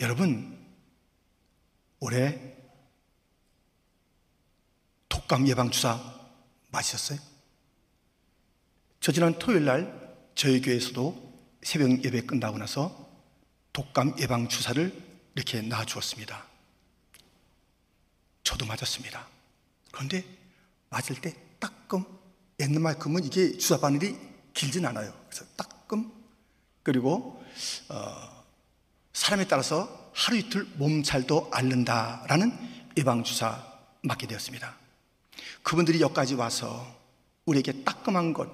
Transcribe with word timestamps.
여러분, 0.00 0.56
올해 2.00 2.56
독감 5.08 5.48
예방주사 5.48 5.98
맞으셨어요? 6.70 7.18
저 9.00 9.12
지난 9.12 9.38
토요일 9.38 9.64
날 9.64 10.16
저희 10.34 10.60
교회에서도 10.60 11.28
새벽 11.62 12.04
예배 12.04 12.22
끝나고 12.22 12.58
나서 12.58 13.08
독감 13.72 14.16
예방주사를 14.20 15.08
이렇게 15.34 15.62
놔주었습니다. 15.62 16.46
저도 18.44 18.66
맞았습니다. 18.66 19.26
그런데 19.90 20.24
맞을 20.90 21.20
때 21.20 21.34
따끔 21.58 22.04
옛날만큼은 22.60 23.24
이게 23.24 23.56
주사 23.58 23.78
바늘이 23.78 24.16
길진 24.54 24.86
않아요. 24.86 25.12
그래서 25.28 25.44
따끔 25.56 26.12
그리고 26.82 27.44
어, 27.88 28.37
사람에 29.18 29.48
따라서 29.48 30.12
하루 30.14 30.36
이틀 30.36 30.64
몸살도 30.76 31.50
앓는다라는 31.52 32.56
예방주사 32.96 33.66
맞게 34.02 34.28
되었습니다. 34.28 34.76
그분들이 35.64 36.00
여기까지 36.00 36.34
와서 36.34 36.86
우리에게 37.44 37.82
따끔한 37.82 38.32
것, 38.32 38.48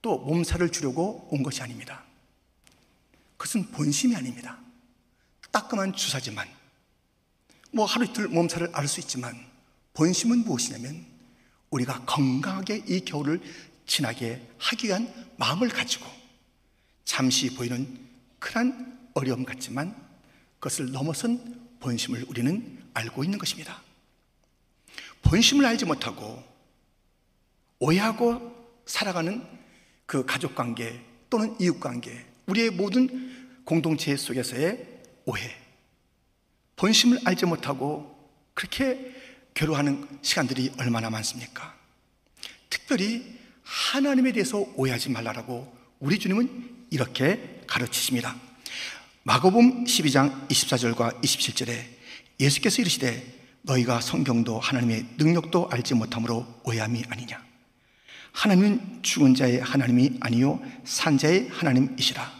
또 0.00 0.18
몸살을 0.18 0.70
주려고 0.70 1.26
온 1.32 1.42
것이 1.42 1.62
아닙니다. 1.62 2.04
그것은 3.36 3.72
본심이 3.72 4.14
아닙니다. 4.14 4.56
따끔한 5.50 5.92
주사지만, 5.94 6.46
뭐 7.72 7.84
하루 7.84 8.04
이틀 8.04 8.28
몸살을 8.28 8.70
앓을 8.72 8.86
수 8.86 9.00
있지만, 9.00 9.36
본심은 9.94 10.44
무엇이냐면, 10.44 11.04
우리가 11.70 12.04
건강하게 12.04 12.84
이 12.86 13.00
겨울을 13.00 13.42
지나게 13.84 14.48
하기 14.58 14.86
위한 14.86 15.12
마음을 15.38 15.68
가지고, 15.68 16.06
잠시 17.04 17.52
보이는 17.52 17.98
큰한 18.38 18.97
어려움 19.18 19.44
같지만, 19.44 19.94
그것을 20.54 20.92
넘어선 20.92 21.68
본심을 21.80 22.26
우리는 22.28 22.78
알고 22.94 23.24
있는 23.24 23.38
것입니다. 23.38 23.82
본심을 25.22 25.64
알지 25.66 25.84
못하고 25.84 26.42
오해하고 27.78 28.80
살아가는 28.86 29.44
그 30.06 30.24
가족 30.24 30.54
관계 30.54 31.00
또는 31.30 31.54
이웃 31.60 31.78
관계, 31.78 32.24
우리의 32.46 32.70
모든 32.70 33.60
공동체 33.64 34.16
속에서의 34.16 34.86
오해, 35.26 35.54
본심을 36.76 37.20
알지 37.24 37.46
못하고 37.46 38.16
그렇게 38.54 39.14
괴로워하는 39.54 40.20
시간들이 40.22 40.72
얼마나 40.78 41.10
많습니까? 41.10 41.76
특별히 42.70 43.38
하나님에 43.62 44.32
대해서 44.32 44.58
오해하지 44.76 45.10
말라라고 45.10 45.76
우리 46.00 46.18
주님은 46.18 46.86
이렇게 46.90 47.60
가르치십니다. 47.66 48.47
마고봄 49.24 49.84
12장 49.84 50.48
24절과 50.48 51.20
27절에 51.22 51.84
예수께서 52.40 52.80
이르시되 52.82 53.38
너희가 53.62 54.00
성경도 54.00 54.58
하나님의 54.58 55.06
능력도 55.18 55.68
알지 55.70 55.94
못함으로 55.94 56.46
오해함이 56.64 57.04
아니냐. 57.08 57.44
하나님은 58.32 59.02
죽은 59.02 59.34
자의 59.34 59.60
하나님이 59.60 60.18
아니요 60.20 60.60
산자의 60.84 61.48
하나님이시라. 61.48 62.38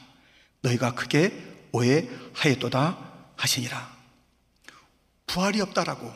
너희가 0.62 0.94
크게 0.94 1.32
오해하였도다 1.72 2.98
하시니라. 3.36 3.96
부활이 5.26 5.60
없다라고 5.60 6.10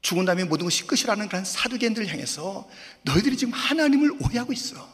죽은 0.00 0.24
다음에 0.24 0.44
모든 0.44 0.64
것이 0.64 0.84
끝이라는 0.86 1.28
그런 1.28 1.44
사두개인들을 1.44 2.08
향해서 2.08 2.68
너희들이 3.02 3.36
지금 3.36 3.52
하나님을 3.52 4.16
오해하고 4.20 4.52
있어. 4.52 4.88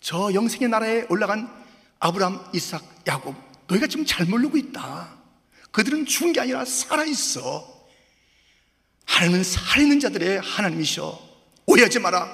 저 0.00 0.32
영생의 0.32 0.68
나라에 0.68 1.06
올라간 1.10 1.61
아브람, 2.04 2.50
이삭, 2.52 3.04
야곱 3.06 3.36
너희가 3.68 3.86
지금 3.86 4.04
잘 4.04 4.26
모르고 4.26 4.56
있다. 4.56 5.16
그들은 5.70 6.04
죽은 6.04 6.32
게 6.32 6.40
아니라 6.40 6.64
살아있어. 6.64 7.86
하나님은 9.06 9.44
살아있는 9.44 10.00
자들의 10.00 10.40
하나님이셔. 10.40 11.16
오해하지 11.64 12.00
마라. 12.00 12.28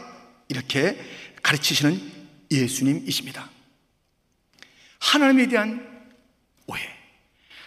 이렇게 0.49 0.99
가르치시는 1.43 2.01
예수님이십니다. 2.51 3.51
하나님에 5.01 5.49
대한 5.49 6.09
오해, 6.67 6.83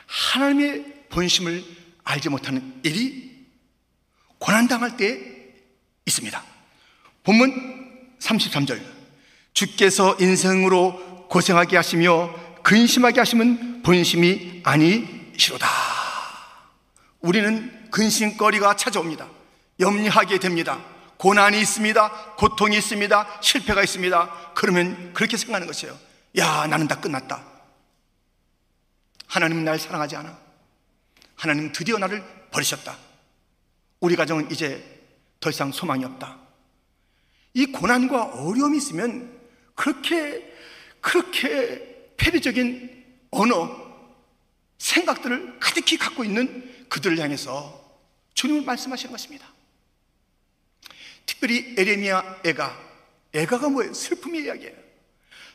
하나님의 0.07 1.05
본심을 1.09 1.63
알지 2.03 2.29
못하는 2.29 2.81
일이 2.83 3.45
고난당할 4.39 4.97
때 4.97 5.19
있습니다. 6.07 6.43
본문 7.23 8.17
33절. 8.19 8.83
주께서 9.53 10.17
인생으로 10.19 11.20
고생하게 11.31 11.77
하시며 11.77 12.29
근심하게 12.61 13.21
하시면 13.21 13.83
본심이 13.83 14.61
아니시로다. 14.65 15.65
우리는 17.21 17.89
근심거리가 17.89 18.75
찾아옵니다. 18.75 19.29
염려하게 19.79 20.39
됩니다. 20.39 20.83
고난이 21.15 21.59
있습니다. 21.61 22.35
고통이 22.35 22.77
있습니다. 22.77 23.39
실패가 23.41 23.81
있습니다. 23.81 24.51
그러면 24.55 25.13
그렇게 25.13 25.37
생각하는 25.37 25.67
것이에요. 25.67 25.97
야, 26.37 26.67
나는 26.67 26.89
다 26.89 26.99
끝났다. 26.99 27.41
하나님은 29.27 29.63
날 29.63 29.79
사랑하지 29.79 30.17
않아. 30.17 30.37
하나님 31.37 31.71
드디어 31.71 31.97
나를 31.97 32.21
버리셨다. 32.51 32.97
우리 34.01 34.17
가정은 34.17 34.51
이제 34.51 34.83
더 35.39 35.49
이상 35.49 35.71
소망이 35.71 36.03
없다. 36.03 36.39
이 37.53 37.67
고난과 37.67 38.33
어려움이 38.33 38.77
있으면 38.77 39.39
그렇게, 39.75 40.50
그렇게 41.01 42.13
폐쇄적인 42.17 43.03
언어, 43.31 43.81
생각들을 44.77 45.59
가득히 45.59 45.97
갖고 45.97 46.23
있는 46.23 46.87
그들을 46.89 47.19
향해서 47.19 47.81
주님을 48.33 48.63
말씀하시는 48.63 49.11
것입니다. 49.11 49.47
특별히 51.25 51.75
에레미야 51.77 52.41
애가 52.45 52.91
애가가 53.33 53.69
뭐예요? 53.69 53.93
슬픔의 53.93 54.43
이야기예요. 54.43 54.75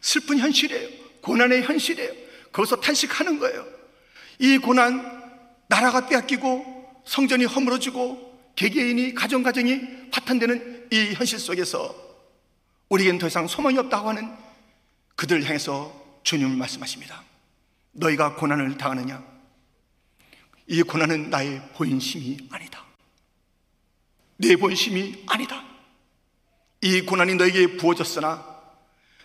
슬픈 0.00 0.38
현실이에요. 0.38 0.88
고난의 1.20 1.62
현실이에요. 1.62 2.12
거기서 2.52 2.80
탄식하는 2.80 3.38
거예요. 3.38 3.66
이 4.38 4.58
고난 4.58 5.02
나라가 5.68 6.06
빼앗기고 6.06 7.02
성전이 7.04 7.44
허물어지고 7.44 8.52
개개인이 8.56 9.14
가정 9.14 9.42
가정이 9.42 10.10
파탄되는 10.10 10.88
이 10.90 11.14
현실 11.14 11.38
속에서 11.38 11.94
우리에겐 12.88 13.18
더 13.18 13.26
이상 13.26 13.46
소망이 13.46 13.76
없다고 13.78 14.08
하는 14.08 14.45
그들을 15.16 15.44
향해서 15.44 16.20
주님을 16.22 16.56
말씀하십니다. 16.56 17.22
너희가 17.92 18.36
고난을 18.36 18.76
당하느냐? 18.76 19.24
이 20.68 20.82
고난은 20.82 21.30
나의 21.30 21.62
본심이 21.74 22.48
아니다. 22.50 22.84
내 24.36 24.56
본심이 24.56 25.24
아니다. 25.26 25.64
이 26.82 27.00
고난이 27.00 27.34
너에게 27.34 27.76
부어졌으나 27.78 28.56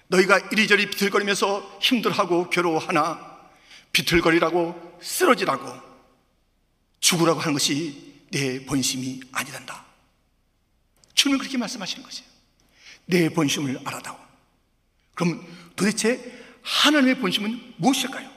너희가 0.07 0.39
이리저리 0.51 0.89
비틀거리면서 0.89 1.79
힘들하고 1.81 2.49
괴로워하나 2.49 3.49
비틀거리라고 3.91 4.99
쓰러지라고 5.01 5.91
죽으라고 6.99 7.39
하는 7.39 7.53
것이 7.53 8.25
내 8.31 8.63
본심이 8.65 9.21
아니란다. 9.31 9.85
주님은 11.13 11.39
그렇게 11.39 11.57
말씀하시는 11.57 12.03
것이에요. 12.03 12.29
내 13.05 13.29
본심을 13.29 13.81
알아다오. 13.83 14.17
그럼 15.13 15.45
도대체 15.75 16.39
하나님의 16.61 17.19
본심은 17.19 17.75
무엇일까요? 17.77 18.29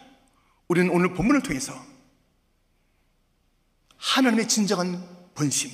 우리는 0.69 0.91
오늘 0.91 1.15
본문을 1.15 1.43
통해서 1.43 1.95
하나님의 3.97 4.49
진정한 4.49 5.07
본심, 5.35 5.71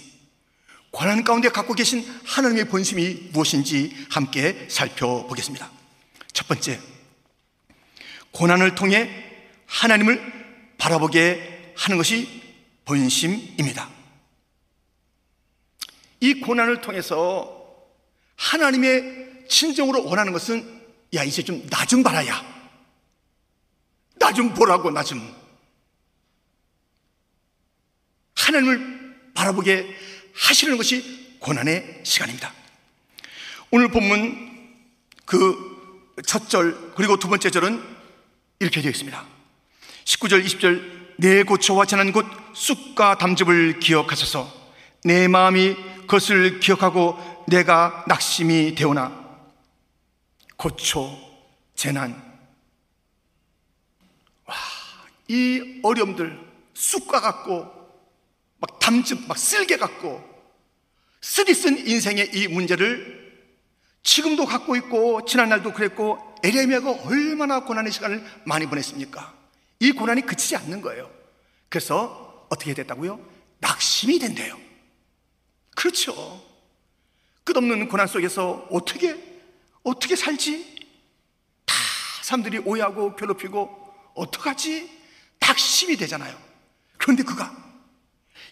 고난 0.90 1.22
가운데 1.22 1.48
갖고 1.48 1.74
계신 1.74 2.04
하나님의 2.24 2.68
본심이 2.68 3.30
무엇인지 3.32 4.06
함께 4.10 4.66
살펴보겠습니다. 4.68 5.70
첫 6.32 6.48
번째, 6.48 6.80
고난을 8.32 8.74
통해 8.74 9.08
하나님을 9.66 10.74
바라보게 10.78 11.74
하는 11.76 11.96
것이 11.96 12.42
본심입니다. 12.84 13.88
이 16.20 16.40
고난을 16.40 16.80
통해서 16.80 17.56
하나님의 18.36 19.46
진정으로 19.48 20.04
원하는 20.04 20.32
것은 20.32 20.79
야, 21.14 21.22
이제 21.24 21.42
좀 21.42 21.66
나 21.70 21.84
좀 21.84 22.02
봐라 22.02 22.26
야. 22.26 22.42
나 24.18 24.32
좀 24.32 24.52
보라고, 24.54 24.90
나 24.90 25.02
좀. 25.02 25.20
하나님을 28.36 29.32
바라보게 29.34 29.96
하시는 30.34 30.76
것이 30.76 31.36
고난의 31.40 32.00
시간입니다. 32.04 32.52
오늘 33.70 33.88
본문 33.88 34.50
그 35.24 35.70
첫 36.26 36.50
절, 36.50 36.92
그리고 36.94 37.16
두 37.18 37.28
번째 37.28 37.48
절은 37.50 37.82
이렇게 38.58 38.82
되어 38.82 38.90
있습니다. 38.90 39.24
19절, 40.04 40.44
20절, 40.44 41.16
내 41.16 41.42
고초와 41.44 41.86
재난 41.86 42.12
곧 42.12 42.26
쑥과 42.54 43.16
담즙을 43.16 43.80
기억하소서 43.80 44.52
내 45.04 45.28
마음이 45.28 45.76
그것을 46.02 46.60
기억하고 46.60 47.44
내가 47.48 48.04
낙심이 48.06 48.74
되오나 48.74 49.19
고초, 50.60 51.18
재난. 51.74 52.12
와, 54.44 54.54
이 55.26 55.80
어려움들 55.82 56.38
쑥과 56.74 57.22
같고 57.22 57.66
막 58.58 58.78
담즙 58.78 59.26
막 59.26 59.38
쓸개 59.38 59.78
같고 59.78 60.22
쓰리 61.22 61.54
쓴 61.54 61.78
인생의 61.78 62.32
이 62.34 62.48
문제를 62.48 63.40
지금도 64.02 64.44
갖고 64.44 64.76
있고 64.76 65.24
지난날도 65.24 65.72
그랬고 65.72 66.18
에레미야가 66.44 67.06
얼마나 67.06 67.64
고난의 67.64 67.90
시간을 67.90 68.22
많이 68.44 68.66
보냈습니까? 68.66 69.34
이 69.78 69.92
고난이 69.92 70.26
그치지 70.26 70.56
않는 70.56 70.82
거예요. 70.82 71.10
그래서 71.70 72.46
어떻게 72.50 72.74
됐다고요? 72.74 73.18
낙심이 73.60 74.18
된대요. 74.18 74.60
그렇죠. 75.74 76.44
끝없는 77.44 77.88
고난 77.88 78.06
속에서 78.06 78.68
어떻게 78.70 79.29
어떻게 79.82 80.16
살지? 80.16 80.76
다 81.64 81.74
사람들이 82.22 82.58
오해하고 82.58 83.16
괴롭히고 83.16 84.12
어떡하지? 84.14 85.00
낙심이 85.40 85.96
되잖아요. 85.96 86.38
그런데 86.96 87.22
그가 87.22 87.56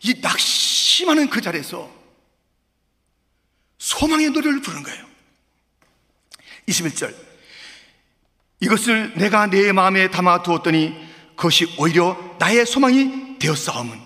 이 0.02 0.20
낙심하는 0.20 1.28
그 1.28 1.40
자리에서 1.40 1.90
소망의 3.78 4.30
노래를 4.30 4.60
부르는 4.60 4.82
거예요. 4.82 5.06
21절. 6.68 7.14
이것을 8.60 9.14
내가 9.16 9.46
내 9.46 9.72
마음에 9.72 10.10
담아 10.10 10.42
두었더니 10.42 11.08
그것이 11.36 11.76
오히려 11.78 12.36
나의 12.40 12.66
소망이 12.66 13.38
되었사옴은 13.38 14.00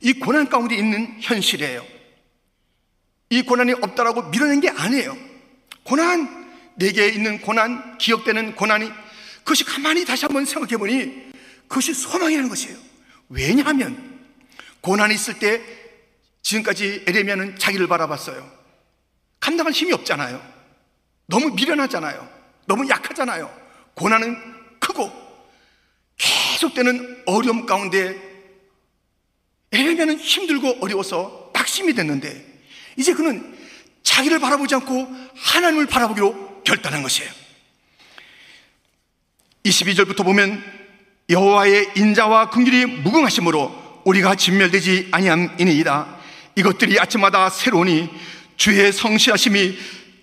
이 0.00 0.14
고난 0.14 0.48
가운데 0.48 0.74
있는 0.74 1.20
현실이에요. 1.20 1.86
이 3.30 3.42
고난이 3.42 3.74
없다라고 3.74 4.30
밀어낸 4.30 4.60
게 4.60 4.68
아니에요. 4.68 5.16
고난, 5.84 6.50
내게 6.76 7.08
있는 7.08 7.40
고난, 7.40 7.98
기억되는 7.98 8.54
고난이 8.54 8.90
그것이 9.38 9.64
가만히 9.64 10.04
다시 10.04 10.24
한번 10.24 10.44
생각해 10.44 10.76
보니 10.76 11.32
그것이 11.68 11.94
소망이라는 11.94 12.48
것이에요. 12.48 12.76
왜냐하면 13.28 14.20
고난이 14.80 15.14
있을 15.14 15.38
때 15.38 15.62
지금까지 16.42 17.04
에레미야는 17.06 17.58
자기를 17.58 17.86
바라봤어요. 17.88 18.50
감당할 19.40 19.72
힘이 19.72 19.92
없잖아요. 19.92 20.40
너무 21.26 21.50
미련하잖아요. 21.50 22.28
너무 22.66 22.88
약하잖아요. 22.88 23.52
고난은 23.94 24.36
크고 24.78 25.10
계속되는 26.16 27.22
어려움 27.26 27.66
가운데 27.66 28.20
에레미야는 29.72 30.18
힘들고 30.18 30.78
어려워서 30.80 31.50
낙심이 31.54 31.94
됐는데 31.94 32.60
이제 32.96 33.14
그는 33.14 33.56
자기를 34.02 34.38
바라보지 34.38 34.74
않고 34.76 35.08
하나님을 35.36 35.86
바라보기로 35.86 36.62
결단한 36.64 37.02
것이에요. 37.02 37.30
22절부터 39.64 40.24
보면 40.24 40.62
여호와의 41.30 41.92
인자와 41.96 42.50
긍휼이 42.50 42.86
무궁하심으로 43.02 44.02
우리가 44.04 44.34
진멸되지 44.34 45.08
아니함이니이다. 45.12 46.18
이것들이 46.56 46.98
아침마다 46.98 47.48
새로우니 47.48 48.10
주의 48.56 48.92
성실하심이 48.92 49.78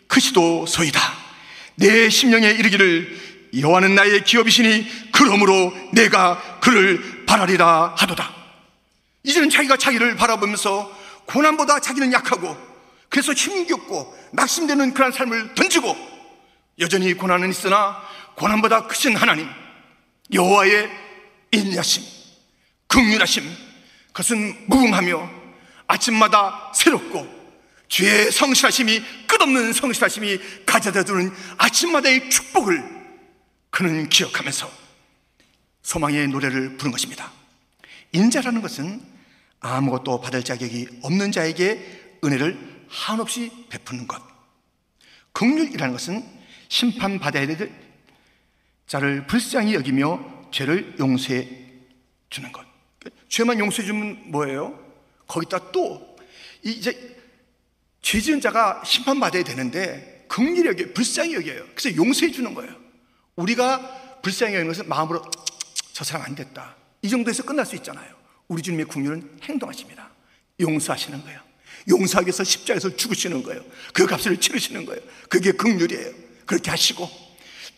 크시도소이다. 0.07 0.99
내 1.75 2.09
심령에 2.09 2.49
이르기를 2.51 3.17
여호와는 3.57 3.95
나의 3.95 4.23
기업이시니 4.23 5.11
그러므로 5.11 5.73
내가 5.93 6.59
그를 6.59 7.25
바라리라 7.25 7.95
하도다. 7.97 8.35
이제는 9.23 9.49
자기가 9.49 9.77
자기를 9.77 10.15
바라보면서 10.15 10.95
고난보다 11.25 11.79
자기는 11.79 12.11
약하고 12.13 12.55
그래서 13.09 13.33
힘겹고 13.33 14.15
낙심되는 14.31 14.93
그런 14.93 15.11
삶을 15.11 15.55
던지고 15.55 15.95
여전히 16.79 17.13
고난은 17.13 17.49
있으나 17.49 18.01
고난보다 18.35 18.87
크신 18.87 19.15
하나님 19.15 19.49
여호와의 20.31 20.89
인자심 21.51 22.03
극률하심 22.87 23.43
그것은 24.07 24.65
무궁하며 24.67 25.29
아침마다 25.87 26.71
새롭고 26.75 27.39
주의 27.87 28.31
성실하심이 28.31 29.03
끝없는 29.27 29.73
성실하심이 29.73 30.39
가져다 30.65 31.03
주는 31.03 31.31
아침마다의 31.57 32.29
축복을 32.29 32.83
그는 33.71 34.07
기억하면서 34.09 34.71
소망의 35.81 36.27
노래를 36.27 36.77
부른 36.77 36.91
것입니다. 36.91 37.31
인자라는 38.11 38.61
것은 38.61 39.01
아무것도 39.59 40.21
받을 40.21 40.43
자격이 40.43 40.87
없는 41.01 41.31
자에게 41.31 42.19
은혜를 42.23 42.68
한없이 42.89 43.51
베푸는 43.69 44.07
것. 44.07 44.21
극률이라는 45.31 45.93
것은 45.93 46.25
심판받아야 46.67 47.47
될 47.47 47.71
자를 48.87 49.27
불쌍히 49.27 49.75
여기며 49.75 50.49
죄를 50.51 50.95
용서해 50.99 51.47
주는 52.29 52.51
것. 52.51 52.65
죄만 53.29 53.59
용서해 53.59 53.85
주면 53.85 54.31
뭐예요? 54.31 54.77
거기다 55.27 55.71
또 55.71 56.17
이제 56.63 57.17
죄 58.01 58.19
지은 58.19 58.41
자가 58.41 58.83
심판받아야 58.83 59.43
되는데 59.43 60.25
극률히 60.27 60.69
여겨 60.69 60.93
불쌍히 60.93 61.35
여겨요. 61.35 61.65
그래서 61.75 61.95
용서해 61.95 62.31
주는 62.31 62.53
거예요. 62.53 62.75
우리가 63.35 64.21
불쌍히 64.21 64.55
여기는 64.55 64.67
것은 64.73 64.89
마음으로 64.89 65.21
저 65.93 66.03
사람 66.03 66.25
안 66.25 66.35
됐다. 66.35 66.75
이 67.01 67.09
정도에서 67.09 67.43
끝날 67.43 67.65
수 67.65 67.75
있잖아요. 67.75 68.13
우리 68.47 68.61
주님의 68.61 68.85
국률은 68.85 69.39
행동하십니다. 69.43 70.09
용서하시는 70.59 71.21
거예요. 71.23 71.48
용서하기 71.87 72.27
위해서 72.27 72.43
십자에서 72.43 72.95
죽으시는 72.95 73.43
거예요. 73.43 73.63
그 73.93 74.05
값을 74.05 74.37
치르시는 74.37 74.85
거예요. 74.85 75.01
그게 75.29 75.51
극률이에요. 75.51 76.11
그렇게 76.45 76.69
하시고 76.69 77.09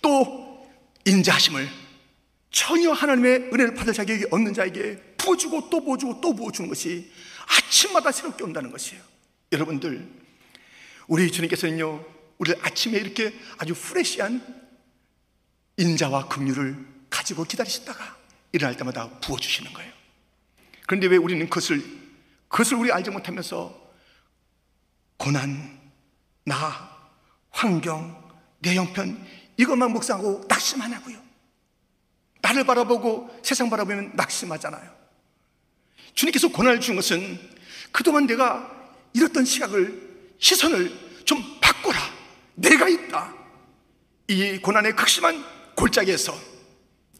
또 0.01 0.69
인자하심을 1.05 1.67
전혀 2.51 2.91
하나님의 2.91 3.49
은혜를 3.53 3.75
받을 3.75 3.93
자격이 3.93 4.25
없는 4.31 4.53
자에게 4.53 4.97
부어주고 5.17 5.69
또 5.69 5.83
부어주고 5.83 6.21
또 6.21 6.35
부어주는 6.35 6.69
것이 6.69 7.11
아침마다 7.47 8.11
새롭게 8.11 8.43
온다는 8.43 8.71
것이에요. 8.71 9.01
여러분들, 9.51 10.07
우리 11.07 11.31
주님께서는요, 11.31 12.05
우리를 12.37 12.59
아침에 12.63 12.97
이렇게 12.97 13.33
아주 13.57 13.73
프레시한 13.73 14.41
인자와 15.77 16.27
긍휼을 16.27 16.75
가지고 17.09 17.43
기다리시다가 17.43 18.17
일어날 18.51 18.75
때마다 18.77 19.09
부어주시는 19.19 19.73
거예요. 19.73 19.91
그런데 20.87 21.07
왜 21.07 21.17
우리는 21.17 21.47
그것을, 21.47 21.83
그것을 22.47 22.77
우리 22.77 22.91
알지 22.91 23.11
못하면서 23.11 23.80
고난, 25.21 25.79
나, 26.45 26.89
환경, 27.51 28.19
내 28.57 28.73
형편, 28.73 29.23
이것만 29.55 29.91
묵상하고 29.91 30.45
낙심 30.47 30.81
안 30.81 30.91
하고요. 30.93 31.21
나를 32.41 32.63
바라보고 32.63 33.29
세상 33.43 33.69
바라보면 33.69 34.13
낙심하잖아요. 34.15 34.91
주님께서 36.15 36.47
고난을 36.47 36.79
준 36.79 36.95
것은 36.95 37.39
그동안 37.91 38.25
내가 38.25 38.67
잃었던 39.13 39.45
시각을, 39.45 40.33
시선을 40.39 41.23
좀 41.23 41.39
바꾸라. 41.61 41.99
내가 42.55 42.89
있다. 42.89 43.31
이 44.27 44.57
고난의 44.57 44.95
극심한 44.95 45.45
골짜기에서 45.75 46.35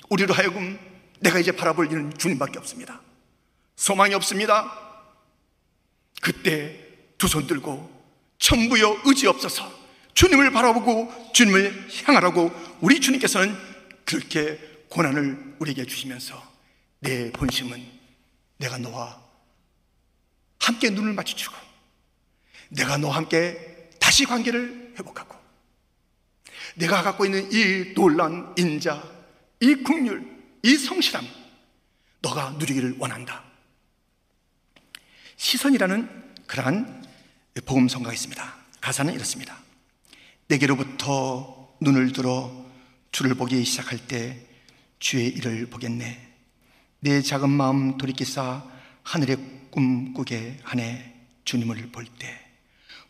우리로 0.10 0.34
하여금 0.34 0.80
내가 1.20 1.38
이제 1.38 1.52
바라볼 1.52 1.92
일은 1.92 2.18
주님밖에 2.18 2.58
없습니다. 2.58 3.00
소망이 3.76 4.16
없습니다. 4.16 4.76
그때 6.20 6.91
두 7.22 7.28
손 7.28 7.46
들고 7.46 8.02
천부여 8.40 9.02
의지 9.06 9.28
없어서 9.28 9.72
주님을 10.16 10.50
바라보고 10.52 11.32
주님을 11.34 11.88
향하라고 12.04 12.52
우리 12.82 13.00
주님께서는 13.00 13.56
그렇게 14.06 14.58
고난을 14.90 15.58
우리에게 15.60 15.86
주시면서 15.86 16.42
내 17.00 17.32
본심은 17.32 17.86
내가 18.58 18.80
너와 18.80 19.22
함께 20.60 20.90
눈을 20.90 21.14
마주치고 21.14 21.54
내가 22.70 22.98
너와 22.98 23.18
함께 23.18 23.92
다시 24.00 24.26
관계를 24.26 24.96
회복하고 24.98 25.36
내가 26.76 27.04
갖고 27.04 27.26
있는 27.26 27.52
이 27.52 27.94
놀란 27.94 28.56
인자, 28.58 29.04
이 29.60 29.76
국률, 29.76 30.26
이 30.64 30.76
성실함 30.76 31.28
너가 32.22 32.52
누리기를 32.58 32.96
원한다. 32.98 33.44
시선이라는 35.38 36.22
그러한 36.48 37.01
복음 37.66 37.88
성가가 37.88 38.14
있습니다. 38.14 38.56
가사는 38.80 39.14
이렇습니다. 39.14 39.58
내게로부터 40.48 41.76
눈을 41.82 42.14
들어 42.14 42.52
주를 43.12 43.36
보기 43.36 43.64
시작할 43.66 44.08
때 44.08 44.46
주의 45.00 45.28
일을 45.28 45.68
보겠네. 45.68 46.30
내 47.00 47.22
작은 47.22 47.50
마음 47.50 47.98
돌이키사 47.98 48.64
하늘의 49.04 49.38
꿈 49.72 50.14
꾸게 50.14 50.60
하네. 50.64 51.10
주님을 51.44 51.92
볼 51.92 52.06
때 52.20 52.40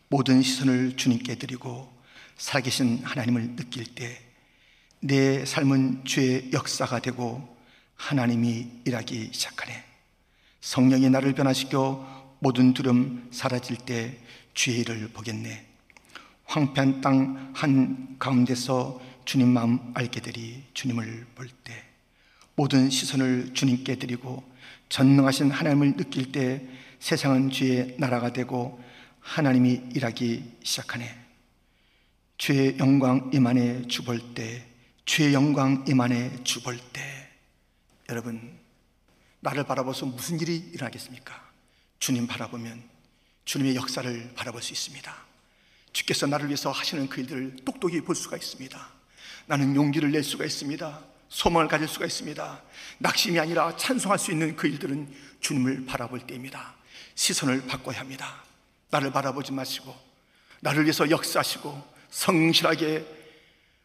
모든 0.08 0.42
시선을 0.42 0.96
주님께 0.96 1.36
드리고 1.36 1.92
살아계신 2.36 3.02
하나님을 3.04 3.56
느낄 3.56 3.84
때 3.94 4.32
내 5.04 5.44
삶은 5.44 6.04
주의 6.04 6.48
역사가 6.52 7.00
되고 7.00 7.56
하나님이 7.96 8.68
일하기 8.84 9.30
시작하네. 9.32 9.84
성령이 10.60 11.10
나를 11.10 11.32
변화시켜 11.32 12.36
모든 12.38 12.72
두려움 12.72 13.28
사라질 13.32 13.76
때 13.76 14.16
일을 14.54 15.08
보겠네. 15.08 15.66
황폐한 16.44 17.00
땅 17.00 17.52
한 17.54 18.16
가운데서 18.18 19.00
주님 19.24 19.48
마음 19.48 19.92
알게 19.94 20.20
되리 20.20 20.64
주님을 20.74 21.26
볼 21.34 21.48
때 21.64 21.84
모든 22.54 22.90
시선을 22.90 23.54
주님께 23.54 23.96
드리고 23.96 24.42
전능하신 24.88 25.50
하나님을 25.50 25.96
느낄 25.96 26.32
때 26.32 26.66
세상은 27.00 27.50
주의 27.50 27.96
나라가 27.98 28.32
되고 28.32 28.82
하나님이 29.20 29.80
일하기 29.94 30.58
시작하네. 30.62 31.18
주의 32.36 32.76
영광 32.78 33.30
임안에 33.32 33.86
주볼 33.86 34.34
때, 34.34 34.66
주의 35.04 35.32
영광 35.32 35.84
임안에 35.88 36.42
주볼 36.44 36.78
때, 36.92 37.30
여러분 38.08 38.58
나를 39.40 39.64
바라보서 39.64 40.06
무슨 40.06 40.40
일이 40.40 40.56
일어나겠습니까? 40.56 41.50
주님 41.98 42.26
바라보면 42.26 42.91
주님의 43.44 43.76
역사를 43.76 44.32
바라볼 44.34 44.62
수 44.62 44.72
있습니다. 44.72 45.14
주께서 45.92 46.26
나를 46.26 46.46
위해서 46.46 46.70
하시는 46.70 47.08
그 47.08 47.20
일들을 47.20 47.56
똑똑히 47.64 48.00
볼 48.00 48.14
수가 48.14 48.36
있습니다. 48.36 48.88
나는 49.46 49.74
용기를 49.74 50.10
낼 50.10 50.22
수가 50.22 50.44
있습니다. 50.44 51.00
소망을 51.28 51.68
가질 51.68 51.88
수가 51.88 52.06
있습니다. 52.06 52.62
낙심이 52.98 53.38
아니라 53.38 53.76
찬송할 53.76 54.18
수 54.18 54.32
있는 54.32 54.54
그 54.54 54.66
일들은 54.66 55.12
주님을 55.40 55.86
바라볼 55.86 56.20
때입니다. 56.26 56.74
시선을 57.14 57.66
바꿔야 57.66 58.00
합니다. 58.00 58.42
나를 58.90 59.10
바라보지 59.12 59.52
마시고 59.52 59.94
나를 60.60 60.84
위해서 60.84 61.10
역사하시고 61.10 61.92
성실하게 62.10 63.04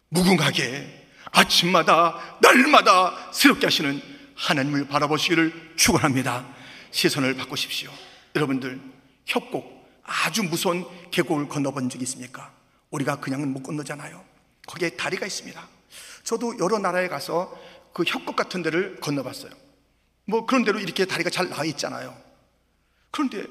무궁하게 0.10 1.08
아침마다 1.32 2.38
날마다 2.42 3.32
새롭게 3.34 3.66
하시는 3.66 4.02
하나님을 4.36 4.88
바라보시기를 4.88 5.74
축원합니다. 5.76 6.46
시선을 6.92 7.36
바꾸십시오. 7.36 7.92
여러분들 8.36 8.80
협곡 9.28 9.86
아주 10.04 10.42
무서운 10.44 10.86
계곡을 11.12 11.48
건너본 11.48 11.90
적 11.90 12.02
있습니까? 12.02 12.52
우리가 12.90 13.20
그냥은 13.20 13.54
못 13.54 13.62
건너잖아요. 13.62 14.24
거기에 14.66 14.90
다리가 14.92 15.26
있습니다. 15.26 15.68
저도 16.24 16.58
여러 16.60 16.80
나라에 16.80 17.08
가서 17.08 17.56
그 17.94 18.04
협곡 18.06 18.36
같은 18.36 18.64
데를 18.64 19.00
건너봤어요. 19.00 19.52
뭐 20.26 20.46
그런 20.46 20.64
대로 20.64 20.80
이렇게 20.80 21.06
다리가 21.06 21.30
잘 21.30 21.50
나와 21.50 21.64
있잖아요. 21.66 22.18
그런데 23.12 23.46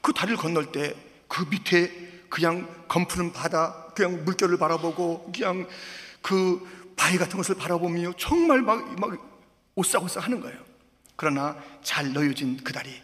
그 0.00 0.12
다리를 0.12 0.36
건널 0.36 0.70
때 0.70 1.12
그 1.32 1.46
밑에 1.48 1.90
그냥 2.28 2.68
검푸는 2.88 3.32
바다, 3.32 3.86
그냥 3.96 4.22
물결을 4.26 4.58
바라보고 4.58 5.32
그냥 5.32 5.66
그 6.20 6.92
바위 6.94 7.16
같은 7.16 7.38
것을 7.38 7.54
바라보며 7.54 8.12
정말 8.18 8.60
막, 8.60 9.00
막 9.00 9.18
오싹오싹 9.74 10.26
하는 10.26 10.42
거예요. 10.42 10.58
그러나 11.16 11.56
잘 11.82 12.12
놓여진 12.12 12.58
그 12.62 12.74
다리, 12.74 13.00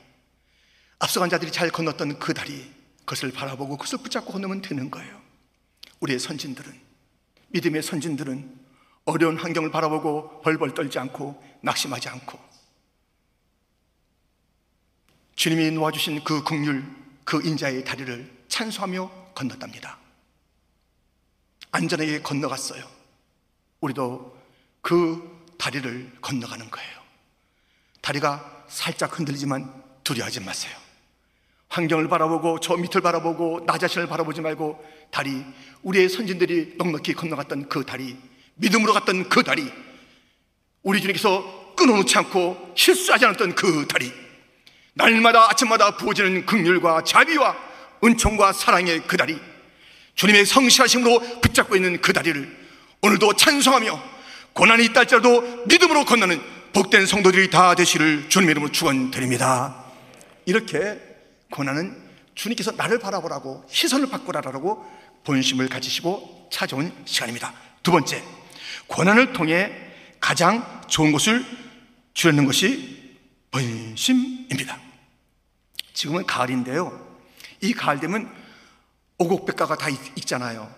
앞서간 0.99 1.31
자들이 1.31 1.53
잘 1.53 1.71
건넜던 1.71 2.19
그 2.19 2.35
다리, 2.35 2.69
그것을 3.01 3.33
바라보고 3.33 3.77
그것을 3.77 3.99
붙잡고 3.99 4.33
건너면 4.33 4.63
되는 4.63 4.91
거예요. 4.91 5.21
우리의 6.01 6.19
선진들은, 6.19 6.81
믿음의 7.49 7.83
선진들은 7.83 8.59
어려운 9.05 9.39
환경을 9.39 9.71
바라보고 9.71 10.43
벌벌 10.43 10.75
떨지 10.75 10.99
않고 10.99 11.43
낙심하지 11.63 12.09
않고 12.11 12.39
주님이 15.35 15.71
놓아주신 15.71 16.25
그 16.25 16.43
국률, 16.43 16.85
그 17.25 17.41
인자의 17.47 17.85
다리를 17.85 18.45
찬수하며 18.49 19.33
건넜답니다. 19.35 19.99
안전하게 21.71 22.23
건너갔어요. 22.23 22.85
우리도 23.81 24.37
그 24.83 25.55
다리를 25.59 26.19
건너가는 26.21 26.69
거예요. 26.71 26.99
다리가 28.01 28.67
살짝 28.69 29.19
흔들리지만 29.19 29.85
두려워하지 30.03 30.41
마세요. 30.41 30.88
환경을 31.69 32.09
바라보고 32.09 32.61
저 32.61 32.77
밑을 32.77 33.01
바라보고 33.01 33.65
나 33.67 33.77
자신을 33.79 34.07
바라보지 34.07 34.41
말고 34.41 34.83
다리, 35.11 35.45
우리의 35.83 36.09
선진들이 36.09 36.75
넉넉히 36.79 37.15
건너갔던 37.15 37.69
그 37.69 37.85
다리, 37.85 38.17
믿음으로 38.55 38.93
갔던 38.95 39.29
그 39.29 39.43
다리, 39.43 39.71
우리 40.83 41.01
주님께서 41.01 41.75
끊어놓지 41.77 42.17
않고 42.19 42.73
실수하지 42.75 43.27
않았던 43.27 43.55
그 43.55 43.87
다리, 43.87 44.13
날마다 44.95 45.51
아침마다 45.51 45.97
부어지는 45.97 46.47
극률과 46.47 47.05
자비와 47.05 47.57
은총과 48.03 48.53
사랑의 48.53 49.03
그 49.07 49.17
다리, 49.17 49.39
주님의 50.15 50.47
성실하심으로 50.47 51.41
붙잡고 51.41 51.77
있는 51.77 52.01
그 52.01 52.13
다리를 52.13 52.57
오늘도 53.03 53.35
찬송하며 53.35 54.03
고난이 54.53 54.87
있다 54.87 55.01
할지라도 55.01 55.65
믿음으로 55.67 56.05
건너는 56.05 56.43
복된 56.73 57.07
성도들이 57.07 57.51
다 57.51 57.77
되시를 57.77 58.29
주님의 58.29 58.53
이름으로 58.53 58.73
축원드립니다. 58.73 59.85
이렇게 60.47 61.08
고난은 61.51 62.09
주님께서 62.35 62.73
나를 62.73 62.99
바라보라고 62.99 63.65
시선을 63.69 64.09
바꾸라라고 64.11 64.85
본심을 65.25 65.69
가지시고 65.69 66.49
찾아온 66.53 66.93
시간입니다. 67.05 67.53
두 67.83 67.91
번째, 67.91 68.23
고난을 68.87 69.33
통해 69.33 69.73
가장 70.21 70.83
좋은 70.89 71.13
것을 71.13 71.45
주려는 72.15 72.45
것이 72.45 73.17
본심입니다. 73.51 74.79
지금은 75.93 76.27
가을인데요. 76.27 77.19
이 77.61 77.73
가을 77.73 77.99
되면 78.01 78.33
오곡백과가 79.19 79.77
다 79.77 79.89
있, 79.89 80.27
잖아요 80.27 80.73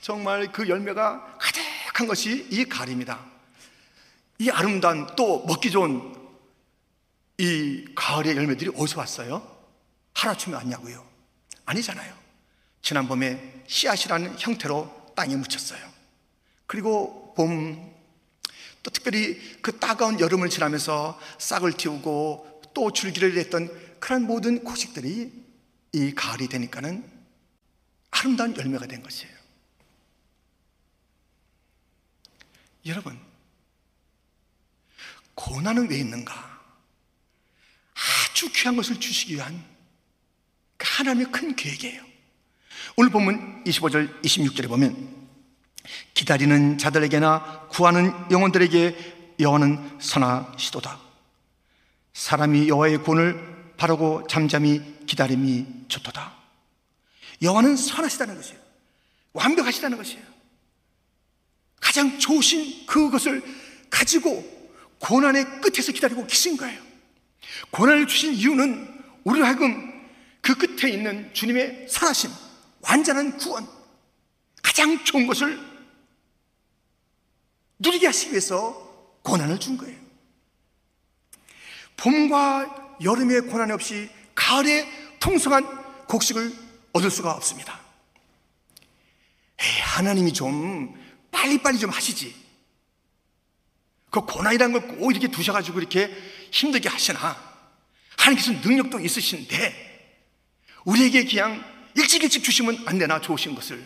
정말 0.00 0.50
그 0.50 0.68
열매가 0.68 1.38
가득한 1.38 2.06
것이 2.06 2.46
이 2.50 2.64
가을입니다. 2.64 3.24
이 4.38 4.50
아름다운 4.50 5.06
또 5.16 5.44
먹기 5.46 5.70
좋은 5.70 6.14
이 7.38 7.84
가을의 7.94 8.36
열매들이 8.36 8.70
어디서 8.76 9.00
왔어요? 9.00 9.55
하루아침에 10.16 10.56
왔냐고요? 10.56 11.06
아니잖아요. 11.66 12.16
지난 12.80 13.06
봄에 13.06 13.64
씨앗이라는 13.66 14.38
형태로 14.38 15.12
땅에 15.14 15.36
묻혔어요. 15.36 15.92
그리고 16.66 17.34
봄, 17.36 17.94
또 18.82 18.90
특별히 18.90 19.60
그 19.60 19.78
따가운 19.78 20.18
여름을 20.18 20.48
지나면서 20.48 21.20
싹을 21.38 21.72
틔우고 21.72 22.62
또 22.72 22.92
줄기를 22.92 23.34
냈던 23.34 23.98
그런 24.00 24.22
모든 24.22 24.64
고식들이 24.64 25.32
이 25.92 26.14
가을이 26.14 26.48
되니까는 26.48 27.10
아름다운 28.10 28.56
열매가 28.56 28.86
된 28.86 29.02
것이에요. 29.02 29.36
여러분, 32.86 33.20
고난은 35.34 35.90
왜 35.90 35.98
있는가? 35.98 36.62
아주 38.30 38.50
귀한 38.52 38.76
것을 38.76 38.98
주시기 38.98 39.34
위한 39.34 39.62
그 39.62 39.75
하나님의 40.78 41.30
큰 41.32 41.54
계획이에요. 41.56 42.02
오늘 42.96 43.10
보면 43.10 43.64
25절, 43.64 44.22
26절에 44.22 44.68
보면 44.68 45.16
기다리는 46.14 46.78
자들에게나 46.78 47.68
구하는 47.70 48.12
영혼들에게 48.30 49.34
여호와는 49.40 49.98
선하시도다. 50.00 50.98
사람이 52.14 52.68
여호와의 52.68 53.02
권을 53.02 53.74
바라고 53.76 54.26
잠잠히 54.26 54.80
기다림이 55.06 55.66
좋도다. 55.88 56.34
여호와는 57.42 57.76
선하시다는 57.76 58.36
것이에요. 58.36 58.58
완벽하시다는 59.34 59.98
것이에요. 59.98 60.24
가장 61.80 62.18
좋으신 62.18 62.86
그것을 62.86 63.42
가지고 63.90 64.44
고난의 64.98 65.60
끝에서 65.60 65.92
기다리고 65.92 66.26
계신 66.26 66.56
거예요. 66.56 66.80
고난을 67.70 68.06
주신 68.06 68.32
이유는 68.32 69.02
우리로 69.24 69.44
하여금 69.44 69.95
그 70.46 70.54
끝에 70.54 70.92
있는 70.92 71.34
주님의 71.34 71.88
선하심, 71.90 72.30
완전한 72.82 73.36
구원, 73.36 73.68
가장 74.62 75.02
좋은 75.02 75.26
것을 75.26 75.60
누리게 77.80 78.06
하시기 78.06 78.30
위해서 78.30 79.18
고난을 79.22 79.58
준 79.58 79.76
거예요. 79.76 79.98
봄과 81.96 82.98
여름의 83.02 83.40
고난 83.48 83.72
없이 83.72 84.08
가을의 84.36 85.18
풍성한 85.18 86.06
곡식을 86.06 86.54
얻을 86.92 87.10
수가 87.10 87.32
없습니다. 87.32 87.80
에이, 89.58 89.80
하나님이 89.80 90.32
좀 90.32 90.94
빨리빨리 91.32 91.76
좀 91.80 91.90
하시지. 91.90 92.32
그 94.10 94.20
고난이라는 94.20 94.80
걸 94.80 94.96
꼭 94.96 95.10
이렇게 95.10 95.26
두셔가지고 95.26 95.80
이렇게 95.80 96.08
힘들게 96.52 96.88
하시나. 96.88 97.36
하나님께서 98.16 98.52
능력도 98.60 99.00
있으신데, 99.00 99.95
우리에게 100.86 101.24
그냥 101.24 101.62
일찍 101.94 102.22
일찍 102.22 102.42
주시면 102.42 102.84
안 102.86 102.98
되나, 102.98 103.20
좋으신 103.20 103.54
것을. 103.54 103.84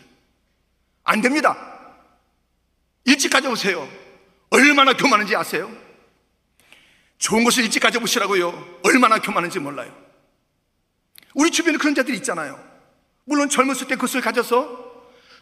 안 1.02 1.20
됩니다. 1.20 1.56
일찍 3.04 3.30
가져오세요. 3.30 3.88
얼마나 4.50 4.92
교만한지 4.92 5.34
아세요? 5.34 5.70
좋은 7.18 7.42
것을 7.44 7.64
일찍 7.64 7.80
가져보시라고요. 7.80 8.80
얼마나 8.84 9.18
교만한지 9.20 9.58
몰라요. 9.58 9.94
우리 11.34 11.50
주변에 11.50 11.78
그런 11.78 11.94
자들이 11.94 12.16
있잖아요. 12.18 12.58
물론 13.24 13.48
젊었을 13.48 13.86
때 13.88 13.94
그것을 13.94 14.20
가져서 14.20 14.90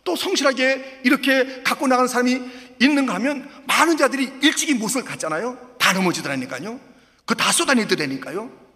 또 0.05 0.15
성실하게 0.17 1.01
이렇게 1.05 1.63
갖고 1.63 1.87
나가는 1.87 2.07
사람이 2.09 2.41
있는가 2.81 3.15
하면 3.15 3.51
많은 3.67 3.97
자들이 3.97 4.33
일찍이 4.43 4.75
못을 4.75 5.05
갔잖아요. 5.05 5.77
다 5.79 5.93
넘어지더라니까요. 5.93 6.81
그 7.25 7.35
다 7.35 7.53
쏟아내더라니까요. 7.53 8.68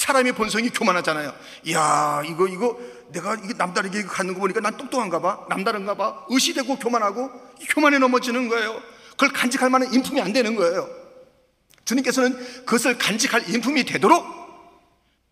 사람의 0.00 0.32
본성이 0.32 0.70
교만하잖아요. 0.70 1.34
이야, 1.64 2.22
이거, 2.24 2.48
이거, 2.48 2.80
내가 3.12 3.34
이게 3.34 3.52
남다르게 3.52 4.04
가는 4.04 4.32
거 4.32 4.40
보니까 4.40 4.60
난 4.60 4.74
똑똑한가 4.78 5.20
봐. 5.20 5.44
남다른가 5.50 5.94
봐. 5.94 6.24
의시되고 6.30 6.78
교만하고 6.78 7.30
교만에 7.68 7.98
넘어지는 7.98 8.48
거예요. 8.48 8.80
그걸 9.10 9.30
간직할 9.34 9.68
만한 9.68 9.92
인품이 9.92 10.18
안 10.22 10.32
되는 10.32 10.56
거예요. 10.56 10.88
주님께서는 11.84 12.64
그것을 12.64 12.96
간직할 12.96 13.50
인품이 13.50 13.84
되도록 13.84 14.24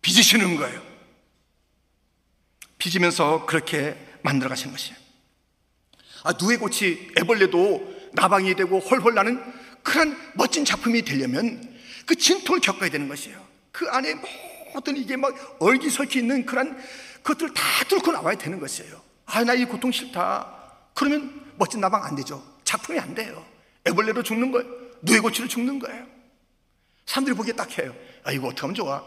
빚으시는 0.03 0.57
거예요. 0.57 0.79
빚으면서 2.77 3.47
그렇게 3.47 3.97
만들어 4.21 4.49
가시는 4.49 4.71
것이에요. 4.71 4.95
아, 6.25 6.33
누에고치 6.39 7.13
애벌레도 7.17 8.11
나방이 8.13 8.53
되고 8.53 8.79
헐헐 8.79 9.15
나는 9.15 9.41
그런 9.81 10.15
멋진 10.35 10.63
작품이 10.63 11.01
되려면 11.01 11.75
그 12.05 12.15
진통을 12.15 12.61
겪어야 12.61 12.91
되는 12.91 13.07
것이에요. 13.07 13.43
그 13.71 13.89
안에 13.89 14.13
모든 14.73 14.97
이게 14.97 15.15
막 15.15 15.33
얼기설기 15.59 16.19
있는 16.19 16.45
그런 16.45 16.77
것들을 17.23 17.53
다 17.53 17.63
뚫고 17.87 18.11
나와야 18.11 18.37
되는 18.37 18.59
것이에요. 18.59 19.01
아, 19.25 19.43
나 19.43 19.53
이 19.53 19.65
고통 19.65 19.91
싫다. 19.91 20.55
그러면 20.95 21.51
멋진 21.57 21.79
나방 21.79 22.03
안 22.03 22.15
되죠. 22.15 22.43
작품이 22.63 22.99
안 22.99 23.13
돼요. 23.13 23.45
애벌레로 23.87 24.23
죽는 24.23 24.51
거예요. 24.51 24.67
누에 25.01 25.19
고치로 25.19 25.47
죽는 25.47 25.79
거예요. 25.79 26.05
사람들이 27.05 27.35
보기에 27.35 27.53
딱 27.53 27.77
해요. 27.77 27.95
아, 28.23 28.31
이거 28.31 28.47
어떻게 28.47 28.61
하면 28.61 28.75
좋아? 28.75 29.03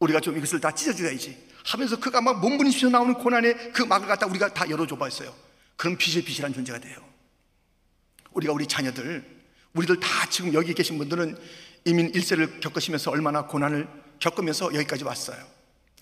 우리가 0.00 0.20
좀 0.20 0.36
이것을 0.36 0.60
다 0.60 0.70
찢어줘야지. 0.72 1.48
하면서 1.66 1.98
그가 1.98 2.20
막 2.20 2.40
몸부림치며 2.40 2.90
나오는 2.90 3.14
고난의 3.14 3.72
그 3.72 3.82
막을 3.82 4.06
갖다 4.06 4.26
우리가 4.26 4.52
다 4.52 4.68
열어줘 4.68 4.96
봤어요. 4.96 5.34
그럼 5.76 5.96
빚의 5.96 6.24
빚이란 6.24 6.52
존재가 6.52 6.78
돼요. 6.78 6.98
우리가 8.32 8.52
우리 8.52 8.66
자녀들, 8.66 9.24
우리들 9.72 9.98
다 10.00 10.26
지금 10.28 10.52
여기 10.52 10.74
계신 10.74 10.98
분들은 10.98 11.38
이민 11.86 12.10
일세를 12.14 12.60
겪으시면서 12.60 13.10
얼마나 13.10 13.46
고난을 13.46 13.88
겪으면서 14.24 14.74
여기까지 14.74 15.04
왔어요. 15.04 15.36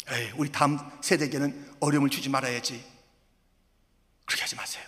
에이, 0.08 0.30
우리 0.36 0.52
다음 0.52 0.78
세대에게는 1.00 1.76
어려움을 1.80 2.08
주지 2.08 2.28
말아야지. 2.28 2.84
그렇게 4.24 4.42
하지 4.42 4.54
마세요. 4.54 4.84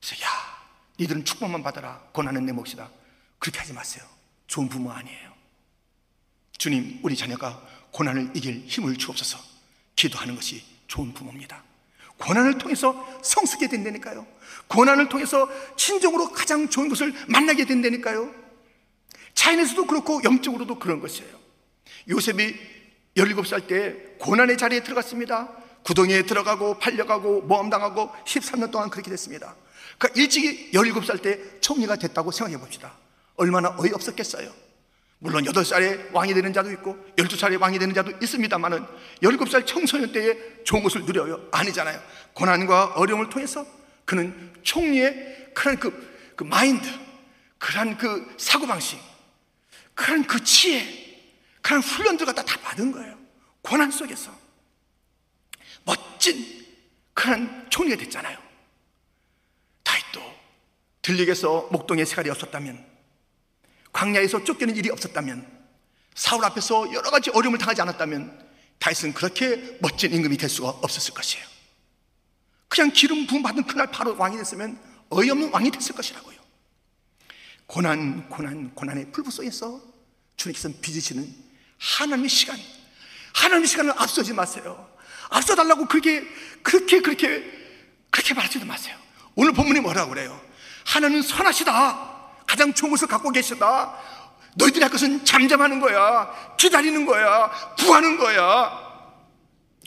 그래서 0.00 0.24
야, 0.24 0.28
니들은 1.00 1.24
축복만 1.24 1.64
받아라. 1.64 1.98
고난은 2.12 2.46
내 2.46 2.52
몫이다. 2.52 2.88
그렇게 3.40 3.58
하지 3.58 3.72
마세요. 3.72 4.04
좋은 4.46 4.68
부모 4.68 4.92
아니에요. 4.92 5.32
주님, 6.56 7.00
우리 7.02 7.16
자녀가 7.16 7.60
고난을 7.90 8.30
이길 8.34 8.64
힘을 8.66 8.96
주옵소서. 8.96 9.38
기도하는 9.96 10.36
것이 10.36 10.64
좋은 10.86 11.12
부모입니다. 11.12 11.64
고난을 12.18 12.58
통해서 12.58 13.20
성숙게 13.24 13.68
된다니까요. 13.68 14.24
고난을 14.68 15.08
통해서 15.08 15.48
친정으로 15.76 16.30
가장 16.30 16.68
좋은 16.68 16.88
것을 16.88 17.12
만나게 17.28 17.64
된다니까요. 17.64 18.32
차인에서도 19.34 19.86
그렇고 19.86 20.22
영적으로도 20.22 20.78
그런 20.78 21.00
것이에요. 21.00 21.37
요셉이 22.08 22.54
17살 23.16 23.66
때 23.66 23.94
고난의 24.18 24.56
자리에 24.56 24.82
들어갔습니다. 24.82 25.48
구덩이에 25.84 26.22
들어가고 26.22 26.78
팔려가고 26.78 27.42
모함당하고 27.42 28.10
13년 28.24 28.70
동안 28.70 28.90
그렇게 28.90 29.10
됐습니다. 29.10 29.54
그러니까 29.98 30.20
일찍이 30.20 30.70
17살 30.72 31.22
때 31.22 31.60
총리가 31.60 31.96
됐다고 31.96 32.30
생각해 32.30 32.58
봅시다. 32.58 32.92
얼마나 33.36 33.74
어이없었겠어요. 33.78 34.52
물론 35.20 35.44
8살에 35.44 36.12
왕이 36.12 36.32
되는 36.32 36.52
자도 36.52 36.70
있고 36.72 36.96
12살에 37.16 37.60
왕이 37.60 37.78
되는 37.78 37.92
자도 37.92 38.12
있습니다만은 38.22 38.84
17살 39.22 39.66
청소년 39.66 40.12
때에 40.12 40.36
좋은 40.64 40.82
것을 40.82 41.04
누려요. 41.04 41.40
아니잖아요. 41.50 42.00
고난과 42.34 42.92
어려움을 42.94 43.28
통해서 43.28 43.66
그는 44.04 44.52
총리의 44.62 45.50
그런 45.54 45.76
그, 45.76 46.32
그 46.36 46.44
마인드, 46.44 46.88
그런 47.58 47.96
그 47.98 48.32
사고방식, 48.36 49.00
그런 49.94 50.24
그 50.24 50.42
지혜, 50.44 51.07
그런 51.60 51.80
훈련들 51.80 52.26
갖다 52.26 52.44
다 52.44 52.58
받은 52.60 52.92
거예요. 52.92 53.18
고난 53.62 53.90
속에서. 53.90 54.32
멋진 55.84 56.66
그런 57.14 57.66
총리가 57.70 57.96
됐잖아요. 57.96 58.38
다윗도 59.82 60.22
들릭에서 61.02 61.68
목동의 61.72 62.06
세갈이 62.06 62.30
없었다면 62.30 62.86
광야에서 63.92 64.44
쫓기는 64.44 64.76
일이 64.76 64.90
없었다면 64.90 65.58
사울 66.14 66.44
앞에서 66.44 66.92
여러 66.92 67.10
가지 67.10 67.30
어려움을 67.30 67.58
당하지 67.58 67.80
않았다면 67.82 68.48
다윗은 68.78 69.14
그렇게 69.14 69.78
멋진 69.80 70.12
임금이 70.12 70.36
될 70.36 70.48
수가 70.48 70.68
없었을 70.68 71.14
것이에요. 71.14 71.46
그냥 72.68 72.90
기름 72.92 73.26
부음 73.26 73.42
받은 73.42 73.64
그날 73.66 73.88
바로 73.90 74.16
왕이 74.16 74.36
됐으면 74.36 74.80
어이없는 75.10 75.50
왕이 75.50 75.70
됐을 75.70 75.94
것이라고요. 75.94 76.38
고난, 77.66 78.28
고난, 78.28 78.74
고난의 78.74 79.10
풀부 79.10 79.30
속에서 79.30 79.80
주님께서 80.36 80.70
빚으시는 80.80 81.47
하나님의 81.78 82.28
시간, 82.28 82.58
하나님의 83.34 83.68
시간을 83.68 83.94
앞서지 83.96 84.32
마세요. 84.32 84.88
앞서달라고 85.30 85.86
그렇게, 85.86 86.26
그렇게, 86.62 87.00
그렇게, 87.00 87.44
그렇게 88.10 88.34
말하지도 88.34 88.66
마세요. 88.66 88.96
오늘 89.34 89.52
본문이 89.52 89.80
뭐라고 89.80 90.10
그래요? 90.10 90.40
하나님은 90.86 91.22
선하시다. 91.22 92.18
가장 92.46 92.72
좋은 92.72 92.90
것을 92.90 93.06
갖고 93.06 93.30
계시다. 93.30 93.94
너희들이 94.56 94.82
할 94.82 94.90
것은 94.90 95.24
잠잠하는 95.24 95.80
거야. 95.80 96.56
기다리는 96.56 97.06
거야. 97.06 97.50
구하는 97.78 98.16
거야. 98.16 98.88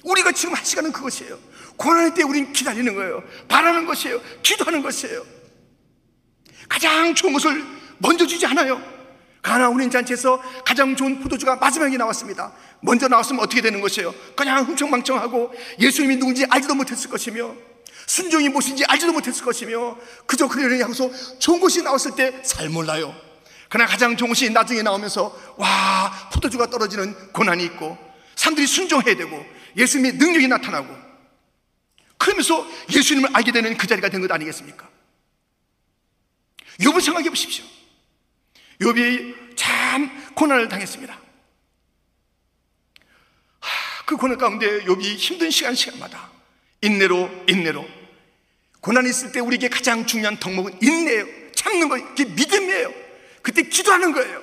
우리가 0.04 0.32
지금 0.32 0.56
할 0.56 0.65
시간은 0.65 0.91
그것이에요. 0.91 1.38
고난의 1.75 2.13
때 2.13 2.23
우리는 2.23 2.54
기다리는 2.54 2.95
거예요. 2.95 3.23
바라는 3.47 3.86
것이에요. 3.86 4.21
기도하는 4.43 4.82
것이에요. 4.82 5.25
가장 6.69 7.13
좋은 7.13 7.34
것을 7.34 7.65
먼저 7.97 8.25
주지 8.25 8.45
않아요. 8.45 8.82
가나 9.41 9.69
운인 9.69 9.89
잔치에서 9.89 10.41
가장 10.63 10.95
좋은 10.95 11.19
포도주가 11.19 11.56
마지막에 11.56 11.97
나왔습니다. 11.97 12.54
먼저 12.82 13.08
나왔으면 13.08 13.41
어떻게 13.41 13.62
되는 13.62 13.82
것이에요? 13.82 14.13
그냥 14.36 14.65
흥청망청하고 14.65 15.54
예수님이 15.80 16.17
누군지 16.17 16.45
알지도 16.49 16.75
못했을 16.75 17.10
것이며 17.10 17.54
순종이 18.06 18.49
무엇인지 18.49 18.86
알지도 18.86 19.13
못했을 19.13 19.43
것이며 19.43 19.97
그저 20.25 20.47
그러려니 20.47 20.82
하고서 20.82 21.10
좋은 21.39 21.60
것이 21.60 21.82
나왔을 21.82 22.15
때 22.15 22.41
잘 22.43 22.69
몰라요. 22.69 23.15
그러나 23.69 23.89
가장 23.89 24.17
좋은 24.17 24.30
것이 24.30 24.49
나중에 24.49 24.82
나오면서 24.82 25.36
와 25.58 26.30
포도주가 26.34 26.67
떨어지는 26.67 27.32
고난이 27.32 27.63
있고 27.65 27.97
사람들이 28.36 28.67
순종해야 28.67 29.15
되고 29.15 29.43
예수님의 29.77 30.13
능력이 30.13 30.47
나타나고 30.49 30.93
그러면서 32.17 32.67
예수님을 32.91 33.30
알게 33.34 33.51
되는 33.51 33.75
그 33.77 33.88
자리가 33.88 34.10
된 34.10 34.21
것 34.21 34.32
아니겠습니까? 34.32 34.88
욥을 36.80 37.01
생각해 37.01 37.30
보십시오. 37.30 37.63
욥이 38.81 39.55
참 39.55 40.09
고난을 40.33 40.67
당했습니다. 40.67 41.13
하, 43.59 44.05
그 44.05 44.17
고난 44.17 44.37
가운데 44.37 44.83
욥이 44.85 45.15
힘든 45.17 45.51
시간 45.51 45.75
시간마다 45.75 46.29
인내로 46.81 47.29
인내로 47.47 47.87
고난이 48.81 49.09
있을 49.09 49.31
때 49.31 49.39
우리에게 49.39 49.69
가장 49.69 50.05
중요한 50.05 50.37
덕목은 50.37 50.79
인내예요. 50.81 51.25
참는 51.53 51.87
거 51.87 51.97
이게 51.97 52.25
믿음이에요. 52.25 52.91
그때 53.43 53.61
기도하는 53.61 54.11
거예요. 54.11 54.41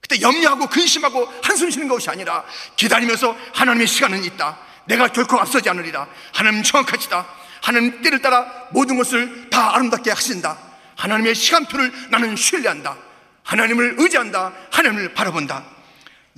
그때 0.00 0.20
염려하고 0.20 0.66
근심하고 0.66 1.26
한숨 1.42 1.70
쉬는 1.70 1.88
것이 1.88 2.10
아니라 2.10 2.44
기다리면서 2.76 3.36
하나님의 3.54 3.86
시간은 3.86 4.24
있다. 4.24 4.58
내가 4.86 5.08
결코 5.08 5.38
앞서지 5.38 5.70
않으리라. 5.70 6.06
하나님 6.32 6.62
정확하시다. 6.62 7.26
하나님 7.62 8.02
때를 8.02 8.20
따라 8.20 8.68
모든 8.72 8.98
것을 8.98 9.48
다 9.48 9.74
아름답게 9.74 10.10
하신다. 10.10 10.58
하나님의 10.96 11.34
시간표를 11.34 12.10
나는 12.10 12.36
신뢰한다. 12.36 13.11
하나님을 13.42 13.96
의지한다. 13.98 14.54
하나님을 14.70 15.14
바라본다. 15.14 15.66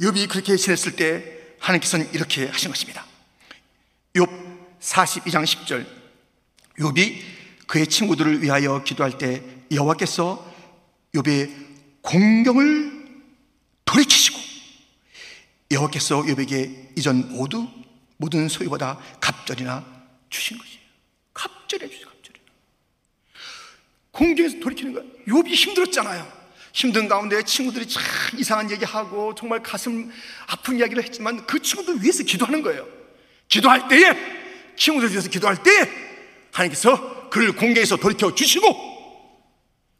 욥이 0.00 0.28
그렇게 0.28 0.56
지냈을 0.56 0.96
때 0.96 1.24
하나님께서는 1.60 2.12
이렇게 2.12 2.46
하신 2.46 2.70
것입니다. 2.70 3.04
욥 4.14 4.28
42장 4.80 5.44
10절. 5.44 5.86
욥이 6.78 7.20
그의 7.66 7.86
친구들을 7.86 8.42
위하여 8.42 8.82
기도할 8.82 9.18
때 9.18 9.42
여호와께서 9.72 10.54
욥의 11.14 11.50
공경을 12.02 12.92
돌이키시고 13.84 14.38
여호와께서 15.70 16.22
욥에게 16.22 16.98
이전 16.98 17.32
모두 17.32 17.68
모든 18.16 18.48
소유보다 18.48 18.98
갑절이나 19.20 19.84
주신 20.28 20.58
것이에요. 20.58 20.80
갑절해 21.32 21.88
주세요. 21.88 22.06
갑절이. 22.08 22.40
공경에서 24.10 24.60
돌이키는 24.60 24.92
거예요. 24.92 25.10
욥이 25.26 25.54
힘들었잖아요. 25.54 26.43
힘든 26.74 27.06
가운데 27.06 27.40
친구들이 27.44 27.87
참 27.87 28.02
이상한 28.37 28.68
얘기하고 28.68 29.32
정말 29.37 29.62
가슴 29.62 30.10
아픈 30.48 30.76
이야기를 30.76 31.04
했지만 31.04 31.46
그 31.46 31.62
친구들 31.62 32.02
위해서 32.02 32.24
기도하는 32.24 32.62
거예요. 32.62 32.84
기도할 33.48 33.87
때에 33.87 34.12
친구들 34.76 35.08
위해서 35.12 35.30
기도할 35.30 35.62
때에 35.62 35.88
하나님께서 36.50 37.30
그를 37.30 37.52
공경에서 37.52 37.96
돌이켜 37.96 38.34
주시고 38.34 38.92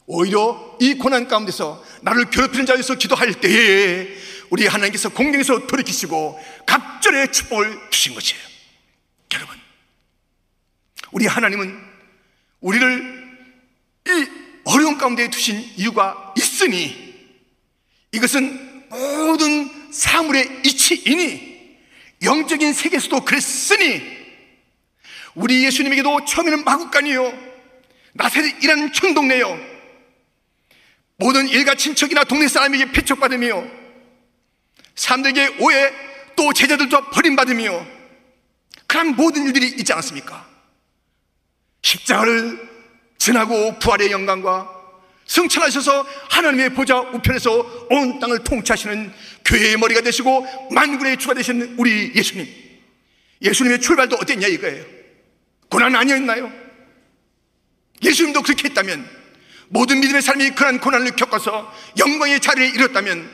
오히려 0.06 0.76
이 0.80 0.94
고난 0.94 1.28
가운데서 1.28 1.82
나를 2.02 2.28
괴롭히는 2.30 2.66
자에서 2.66 2.96
기도할 2.96 3.32
때에 3.34 4.08
우리 4.50 4.66
하나님께서 4.66 5.10
공경에서 5.10 5.68
돌이키시고 5.68 6.40
갑절의 6.66 7.30
축복을 7.30 7.90
주신 7.90 8.14
것이에요. 8.14 8.42
여러분, 9.34 9.56
우리 11.12 11.26
하나님은 11.26 11.80
우리를 12.60 13.24
이 14.08 14.43
어려운 14.64 14.96
가운데 14.98 15.29
두신 15.29 15.61
이유가 15.77 16.35
있으니 16.37 17.14
이것은 18.12 18.88
모든 18.88 19.92
사물의 19.92 20.62
이치이니 20.64 21.55
영적인 22.22 22.72
세계에서도 22.72 23.24
그랬으니 23.24 24.03
우리 25.35 25.64
예수님에게도 25.64 26.24
처음에는 26.24 26.64
마국간이요 26.64 27.33
나사렛이라는 28.14 28.92
청동네요 28.92 29.74
모든 31.16 31.48
일가 31.48 31.74
친척이나 31.74 32.24
동네 32.24 32.48
사람에게 32.48 32.92
배척받으며 32.92 33.64
사람들에게 34.94 35.57
오해 35.61 35.92
또 36.37 36.53
제자들도 36.53 37.11
버림받으며 37.11 37.87
그런 38.87 39.16
모든 39.16 39.46
일들이 39.46 39.68
있지 39.68 39.92
않습니까? 39.92 40.46
십자가를 41.83 42.73
지나고 43.24 43.78
부활의 43.78 44.10
영광과 44.10 44.68
승천하셔서 45.24 46.06
하나님의 46.28 46.74
보좌 46.74 47.00
우편에서 47.00 47.87
온 47.88 48.20
땅을 48.20 48.44
통치하시는 48.44 49.10
교회의 49.46 49.78
머리가 49.78 50.02
되시고 50.02 50.46
만군의 50.72 51.16
주가 51.16 51.32
되신 51.32 51.74
우리 51.78 52.12
예수님 52.14 52.46
예수님의 53.40 53.80
출발도 53.80 54.16
어땠냐 54.16 54.46
이거예요 54.48 54.84
고난 55.70 55.96
아니었나요? 55.96 56.52
예수님도 58.02 58.42
그렇게 58.42 58.68
했다면 58.68 59.08
모든 59.68 60.00
믿음의 60.00 60.20
삶이 60.20 60.50
그런 60.50 60.78
고난을 60.78 61.16
겪어서 61.16 61.72
영광의 61.98 62.40
자리에 62.40 62.68
이뤘다면 62.68 63.30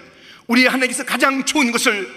우리 0.47 0.67
하나님께서 0.67 1.05
가장 1.05 1.45
좋은 1.45 1.73
것을 1.73 2.09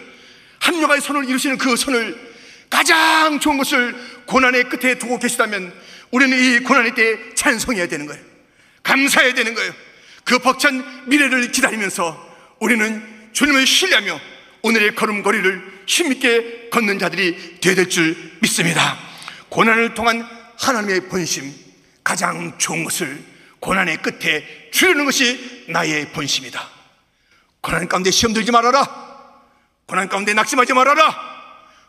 합력의 0.60 1.02
손을 1.02 1.28
이루시는 1.28 1.58
그 1.58 1.76
손을 1.76 2.34
가장 2.70 3.40
좋은 3.40 3.58
것을 3.58 3.96
고난의 4.28 4.66
끝에 4.66 5.00
두고 5.00 5.18
계시다면 5.18 5.74
우리는 6.14 6.38
이 6.38 6.60
고난의 6.60 6.94
때에 6.94 7.18
찬송해야 7.34 7.88
되는 7.88 8.06
거예요. 8.06 8.24
감사해야 8.84 9.34
되는 9.34 9.56
거예요. 9.56 9.74
그 10.24 10.38
벅찬 10.38 11.10
미래를 11.10 11.52
기다리면서 11.52 12.56
우리는 12.60 13.30
주님을 13.34 13.66
신뢰하며 13.66 14.20
오늘의 14.62 14.94
걸음걸이를 14.94 15.84
힘있게 15.88 16.70
걷는 16.70 17.00
자들이 17.00 17.58
되어야 17.60 17.76
될 17.76 17.90
줄 17.90 18.16
믿습니다. 18.42 18.96
고난을 19.50 19.96
통한 19.96 20.28
하나님의 20.60 21.10
본심 21.10 21.52
가장 22.04 22.60
좋은 22.60 22.84
것을 22.84 23.20
고난의 23.60 23.98
끝에 24.04 24.70
주려는 24.72 25.06
것이 25.06 25.66
나의 25.70 26.12
본심이다. 26.12 26.70
고난 27.60 27.88
가운데 27.88 28.12
시험 28.12 28.34
들지 28.34 28.52
말아라. 28.52 28.86
고난 29.88 30.08
가운데 30.08 30.36
낙심하지 30.36 30.74
말아라. 30.74 31.34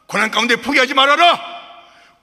고난 0.06 0.30
가운데 0.30 0.56
포기하지 0.56 0.94
말아라 0.94 1.53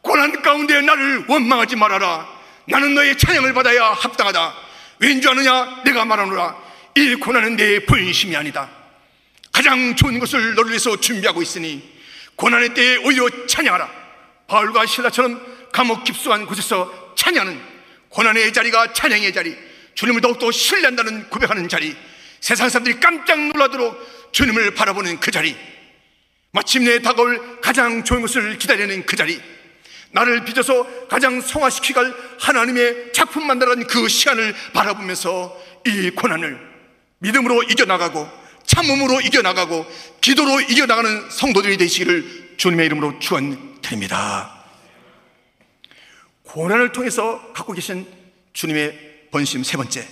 고난 0.01 0.41
가운데 0.41 0.81
나를 0.81 1.25
원망하지 1.27 1.75
말아라. 1.75 2.27
나는 2.65 2.93
너의 2.93 3.17
찬양을 3.17 3.53
받아야 3.53 3.91
합당하다. 3.91 4.55
왠지 4.99 5.27
아느냐? 5.27 5.81
내가 5.85 6.05
말하노라. 6.05 6.55
이 6.95 7.15
고난은 7.15 7.55
내 7.55 7.79
본심이 7.85 8.35
아니다. 8.35 8.69
가장 9.51 9.95
좋은 9.95 10.19
것을 10.19 10.55
너를 10.55 10.69
위해서 10.69 10.99
준비하고 10.99 11.41
있으니 11.41 11.89
고난의 12.35 12.73
때에 12.73 12.97
오히려 12.97 13.27
찬양하라. 13.47 13.89
바울과 14.47 14.85
신라처럼 14.85 15.69
감옥 15.71 16.03
깊숙한 16.03 16.45
곳에서 16.45 17.13
찬양하는 17.15 17.61
고난의 18.09 18.51
자리가 18.51 18.93
찬양의 18.93 19.33
자리 19.33 19.55
주님을 19.95 20.21
더욱더 20.21 20.51
신뢰한다는 20.51 21.29
고백하는 21.29 21.69
자리 21.69 21.95
세상 22.39 22.69
사람들이 22.69 22.99
깜짝 22.99 23.39
놀라도록 23.39 24.31
주님을 24.31 24.73
바라보는 24.73 25.19
그 25.19 25.31
자리 25.31 25.55
마침내 26.51 27.01
다가올 27.01 27.61
가장 27.61 28.03
좋은 28.03 28.21
것을 28.21 28.57
기다리는 28.57 29.05
그 29.05 29.15
자리 29.15 29.41
나를 30.13 30.43
빚어서 30.45 31.07
가장 31.07 31.41
성화시키갈 31.41 32.13
하나님의 32.39 33.13
작품 33.13 33.47
만들어낸 33.47 33.87
그 33.87 34.07
시간을 34.07 34.53
바라보면서 34.73 35.57
이 35.85 36.09
고난을 36.11 36.59
믿음으로 37.19 37.63
이겨나가고 37.63 38.27
참음으로 38.65 39.21
이겨나가고 39.21 39.85
기도로 40.21 40.61
이겨나가는 40.61 41.29
성도들이 41.29 41.77
되시기를 41.77 42.55
주님의 42.57 42.85
이름으로 42.87 43.19
축원드립니다. 43.19 44.61
고난을 46.43 46.91
통해서 46.91 47.51
갖고 47.53 47.73
계신 47.73 48.05
주님의 48.53 49.29
번심 49.31 49.63
세 49.63 49.77
번째. 49.77 50.07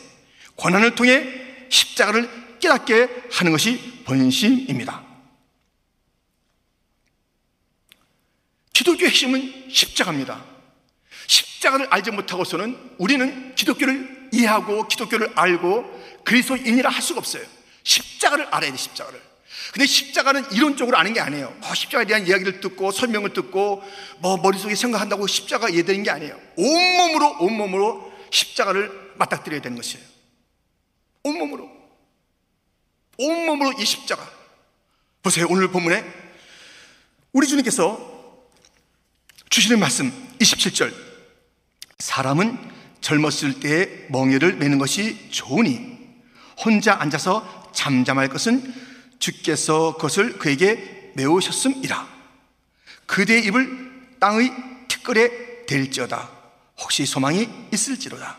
고난을 0.55 0.95
통해 0.95 1.23
십자가를 1.69 2.29
깨닫게 2.59 3.07
하는 3.31 3.51
것이 3.51 4.03
번심입니다. 4.05 5.03
기독교의 8.73 9.09
핵심은 9.09 9.58
십자가입니다. 9.69 10.43
십자가를 11.27 11.87
알지 11.89 12.11
못하고서는 12.11 12.95
우리는 12.97 13.53
기독교를 13.55 14.29
이해하고 14.31 14.87
기독교를 14.87 15.31
알고 15.35 15.99
그리스도인이라 16.23 16.89
할 16.89 17.01
수가 17.01 17.19
없어요. 17.19 17.43
십자가를 17.83 18.47
알아야 18.47 18.71
돼, 18.71 18.77
십자가를. 18.77 19.21
근데 19.73 19.85
십자가는 19.85 20.51
이론적으로 20.51 20.97
아는 20.97 21.13
게 21.13 21.19
아니에요. 21.19 21.55
뭐 21.59 21.73
십자가에 21.73 22.05
대한 22.05 22.25
이야기를 22.25 22.59
듣고 22.59 22.91
설명을 22.91 23.33
듣고 23.33 23.83
뭐 24.19 24.37
머릿속에 24.37 24.73
생각한다고 24.73 25.27
십자가 25.27 25.69
이해되는 25.69 26.03
게 26.03 26.09
아니에요. 26.09 26.39
온몸으로, 26.55 27.37
온몸으로 27.39 28.13
십자가를 28.31 29.13
맞닥뜨려야 29.17 29.61
되는 29.61 29.77
것이에요. 29.77 30.05
온몸으로. 31.23 31.69
온몸으로 33.17 33.73
이 33.79 33.85
십자가. 33.85 34.27
보세요. 35.21 35.45
오늘 35.49 35.67
본문에 35.69 36.03
우리 37.33 37.47
주님께서 37.47 38.18
주시는 39.49 39.79
말씀 39.79 40.11
27절. 40.37 40.93
사람은 41.97 42.57
젊었을 43.01 43.59
때에 43.59 44.05
멍에를 44.09 44.57
매는 44.57 44.77
것이 44.77 45.29
좋으니 45.31 45.97
혼자 46.63 47.01
앉아서 47.01 47.71
잠잠할 47.73 48.27
것은 48.29 48.73
주께서 49.17 49.95
그것을 49.95 50.37
그에게 50.37 51.11
메우셨음이라. 51.15 52.07
그대의 53.07 53.45
입을 53.45 54.17
땅의 54.19 54.53
티끌에 54.87 55.65
댈지어다. 55.65 56.29
혹시 56.79 57.07
소망이 57.07 57.49
있을지로다. 57.73 58.37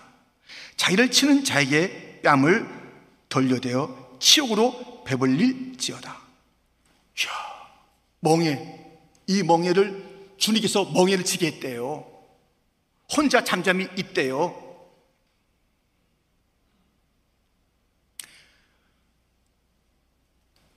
자기를 0.77 1.11
치는 1.11 1.44
자에게 1.44 2.20
뺨을 2.23 2.68
돌려대어 3.29 4.16
치욕으로 4.20 5.03
배불릴지어다. 5.05 6.20
멍에 8.20 8.77
이 9.27 9.42
멍에를 9.42 10.10
주님께서 10.40 10.87
멍에를 10.87 11.24
치게 11.24 11.46
했대요. 11.46 12.07
혼자 13.14 13.44
잠잠히 13.44 13.88
있대요. 13.96 14.66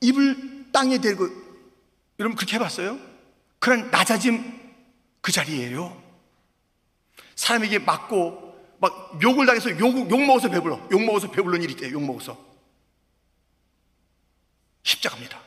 입을 0.01 0.71
땅에 0.71 0.99
대고 0.99 1.27
여러분 2.19 2.35
그렇게 2.35 2.55
해봤어요? 2.55 2.99
그런 3.59 3.89
낮아짐 3.89 4.61
그 5.21 5.31
자리예요. 5.31 6.01
사람에게 7.35 7.79
맞고 7.79 8.77
막 8.79 9.19
욕을 9.23 9.45
당해서 9.45 9.71
욕, 9.79 10.11
욕 10.11 10.25
먹어서 10.25 10.49
배불러. 10.49 10.87
욕 10.91 11.01
먹어서 11.01 11.31
배불른 11.31 11.63
일이 11.63 11.73
있대요. 11.73 11.93
욕 11.93 12.03
먹어서. 12.03 12.37
십자가입니다. 14.83 15.41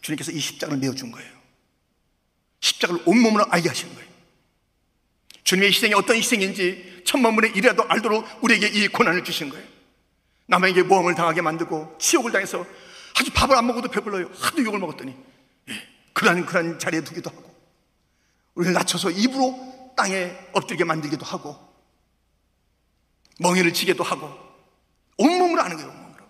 주님께서 0.00 0.32
이 0.32 0.40
십자가를 0.40 0.80
메어준 0.80 1.12
거예요. 1.12 1.43
십자가를 2.64 3.02
온몸으로 3.04 3.44
알게 3.50 3.68
하시는 3.68 3.94
거예요. 3.94 4.08
주님의 5.44 5.68
희생이 5.68 5.92
어떤 5.92 6.16
희생인지 6.16 7.02
천만분의 7.04 7.50
일이라도 7.50 7.84
알도록 7.86 8.26
우리에게 8.42 8.68
이 8.68 8.88
고난을 8.88 9.22
주신 9.24 9.50
거예요. 9.50 9.66
남에게 10.46 10.82
모험을 10.82 11.14
당하게 11.14 11.42
만들고 11.42 11.96
치욕을 11.98 12.32
당해서 12.32 12.64
아주 13.18 13.30
밥을 13.32 13.54
안 13.54 13.66
먹어도 13.66 13.88
배불러요. 13.88 14.30
하도 14.34 14.64
욕을 14.64 14.78
먹었더니 14.78 15.14
예, 15.68 15.88
그러한 16.14 16.46
그러한 16.46 16.78
자리에 16.78 17.02
두기도 17.02 17.30
하고 17.30 17.54
우리를 18.54 18.72
낮춰서 18.72 19.10
입으로 19.10 19.92
땅에 19.96 20.34
엎드리게 20.52 20.84
만들기도 20.84 21.24
하고 21.26 21.56
멍에를 23.40 23.74
치게도 23.74 24.02
하고 24.02 24.32
온몸으로 25.18 25.62
하는 25.62 25.76
거예요. 25.76 25.90
온몸으로. 25.90 26.24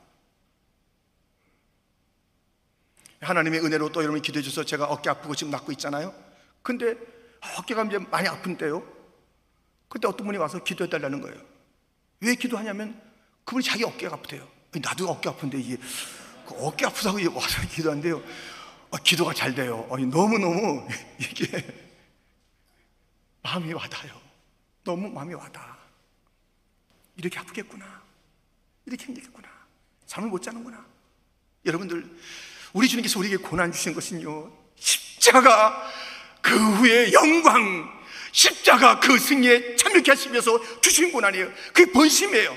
하나님의 3.24 3.60
은혜로 3.64 3.90
또 3.90 4.02
여러분이 4.02 4.22
기도해 4.22 4.42
주셔서 4.42 4.64
제가 4.64 4.86
어깨 4.86 5.10
아프고 5.10 5.34
지금 5.34 5.50
낫고 5.50 5.72
있잖아요. 5.72 6.14
근데 6.62 6.96
어깨가 7.58 7.84
이제 7.84 7.98
많이 7.98 8.28
아픈데요. 8.28 8.82
그때 9.88 10.08
어떤 10.08 10.26
분이 10.26 10.38
와서 10.38 10.62
기도해 10.62 10.88
달라는 10.90 11.20
거예요. 11.20 11.40
왜 12.20 12.34
기도하냐면 12.34 13.00
그분이 13.44 13.62
자기 13.62 13.84
어깨가 13.84 14.14
아프대요. 14.14 14.48
나도 14.82 15.08
어깨 15.08 15.28
아픈데 15.28 15.58
이게 15.58 15.76
그 16.46 16.54
어깨 16.58 16.86
아프다고 16.86 17.18
와서 17.34 17.62
기도한대요. 17.68 18.22
어, 18.90 18.96
기도가 18.98 19.32
잘 19.34 19.54
돼요. 19.54 19.86
어, 19.88 19.96
너무너무 19.96 20.86
이게 21.18 21.84
마음이 23.42 23.72
와닿아요. 23.72 24.20
너무 24.84 25.08
마음이 25.10 25.34
와닿아. 25.34 25.76
이렇게 27.16 27.38
아프겠구나. 27.38 28.02
이렇게 28.86 29.04
힘들겠구나. 29.06 29.48
잠을 30.06 30.28
못 30.28 30.42
자는구나. 30.42 30.84
여러분들, 31.64 32.18
우리 32.74 32.88
주님께서 32.88 33.18
우리에게 33.20 33.36
고난 33.38 33.72
주신 33.72 33.94
것은요, 33.94 34.50
십자가 34.76 35.90
그 36.42 36.54
후에 36.76 37.12
영광, 37.12 37.88
십자가 38.32 38.98
그 38.98 39.16
승리에 39.16 39.76
참여케 39.76 40.10
하시면서 40.10 40.80
주신 40.80 41.10
고난이에요. 41.12 41.50
그게 41.72 41.90
본심이에요. 41.90 42.54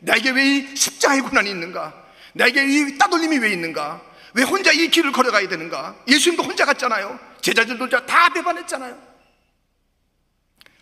나에게 0.00 0.30
왜 0.30 0.44
이 0.44 0.76
십자가의 0.76 1.20
고난이 1.22 1.48
있는가? 1.50 1.94
나에게 2.34 2.64
이 2.66 2.98
따돌림이 2.98 3.38
왜 3.38 3.52
있는가? 3.52 4.02
왜 4.34 4.42
혼자 4.42 4.72
이 4.72 4.88
길을 4.88 5.12
걸어가야 5.12 5.48
되는가? 5.48 6.04
예수님도 6.08 6.42
혼자 6.42 6.64
갔잖아요. 6.64 7.18
제자들도 7.40 7.88
다 8.06 8.28
배반했잖아요. 8.30 9.10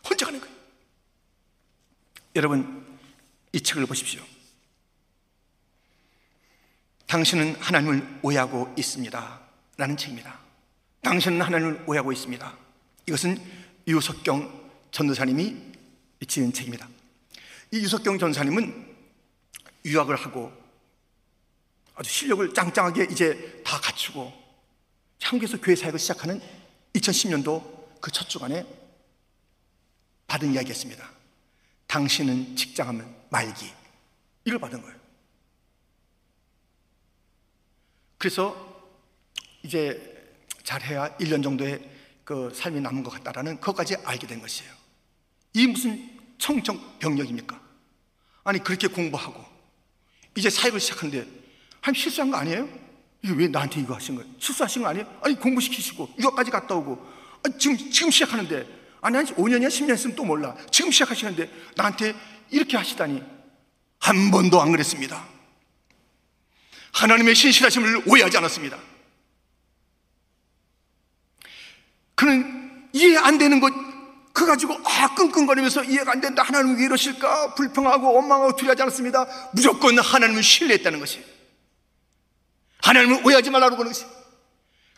혼자 0.08 0.26
가는 0.26 0.40
거예요. 0.40 0.54
여러분, 2.36 2.86
이 3.52 3.60
책을 3.60 3.84
보십시오. 3.86 4.22
당신은 7.08 7.56
하나님을 7.56 8.20
오해하고 8.22 8.74
있습니다. 8.76 9.40
라는 9.76 9.96
책입니다. 9.96 10.38
당신은 11.02 11.40
하나님을 11.40 11.84
오해하고 11.86 12.12
있습니다. 12.12 12.56
이것은 13.06 13.38
유석경 13.86 14.70
전도사님이 14.90 15.56
지은 16.26 16.52
책입니다. 16.52 16.88
이 17.72 17.78
유석경 17.78 18.18
전사님은 18.18 18.96
유학을 19.86 20.16
하고 20.16 20.52
아주 21.94 22.10
실력을 22.10 22.52
짱짱하게 22.52 23.08
이제 23.10 23.62
다 23.64 23.80
갖추고 23.80 24.32
한국에서 25.22 25.60
교회 25.60 25.74
사역을 25.74 25.98
시작하는 25.98 26.40
2010년도 26.94 28.00
그 28.00 28.10
첫 28.12 28.28
주간에 28.28 28.64
받은 30.26 30.52
이야기였습니다. 30.52 31.10
당신은 31.86 32.54
직장하면 32.54 33.16
말기. 33.30 33.72
이걸 34.44 34.58
받은 34.58 34.82
거예요. 34.82 34.97
그래서 38.18 38.84
이제 39.62 40.16
잘해야 40.64 41.16
1년 41.16 41.42
정도의 41.42 41.80
그 42.24 42.52
삶이 42.54 42.80
남은 42.80 43.02
것 43.02 43.10
같다라는 43.10 43.60
그것까지 43.60 43.96
알게 44.04 44.26
된 44.26 44.40
것이에요. 44.40 44.70
이 45.54 45.66
무슨 45.66 46.18
청정 46.36 46.98
병력입니까? 46.98 47.58
아니 48.44 48.58
그렇게 48.62 48.86
공부하고 48.88 49.44
이제 50.36 50.50
사역을 50.50 50.78
시작하는데 50.78 51.26
한 51.80 51.94
실수한 51.94 52.30
거 52.30 52.36
아니에요? 52.36 52.68
왜 53.22 53.48
나한테 53.48 53.80
이거 53.80 53.94
하신 53.94 54.16
거예요? 54.16 54.30
실수하신 54.38 54.82
거 54.82 54.88
아니에요? 54.88 55.20
아니 55.22 55.34
공부시키시고 55.36 56.14
유학까지 56.18 56.50
갔다 56.50 56.74
오고 56.74 57.04
아니, 57.44 57.58
지금 57.58 57.76
지금 57.90 58.10
시작하는데 58.10 58.66
아니 59.00 59.16
한 59.16 59.26
5년이야 59.26 59.68
10년 59.68 59.94
있으면 59.94 60.16
또 60.16 60.24
몰라 60.24 60.54
지금 60.70 60.90
시작하시는데 60.90 61.50
나한테 61.76 62.14
이렇게 62.50 62.76
하시다니 62.76 63.22
한 64.00 64.30
번도 64.30 64.60
안 64.60 64.70
그랬습니다. 64.70 65.37
하나님의 66.98 67.34
신실하심을 67.34 68.02
오해하지 68.06 68.38
않았습니다. 68.38 68.76
그는 72.16 72.88
이해 72.92 73.16
안 73.16 73.38
되는 73.38 73.60
것, 73.60 73.72
그 74.32 74.46
가지고 74.46 74.74
아, 74.84 75.14
끙끙거리면서 75.14 75.84
이해가 75.84 76.12
안 76.12 76.20
된다. 76.20 76.42
하나님 76.42 76.76
왜 76.76 76.84
이러실까? 76.84 77.54
불평하고 77.54 78.14
원망하고 78.14 78.56
두려워하지 78.56 78.82
않았습니다. 78.82 79.26
무조건 79.52 79.98
하나님을 79.98 80.42
신뢰했다는 80.42 80.98
것이. 80.98 81.24
하나님을 82.82 83.24
오해하지 83.24 83.50
말라고 83.50 83.76
그러는 83.76 83.92
것이. 83.92 84.04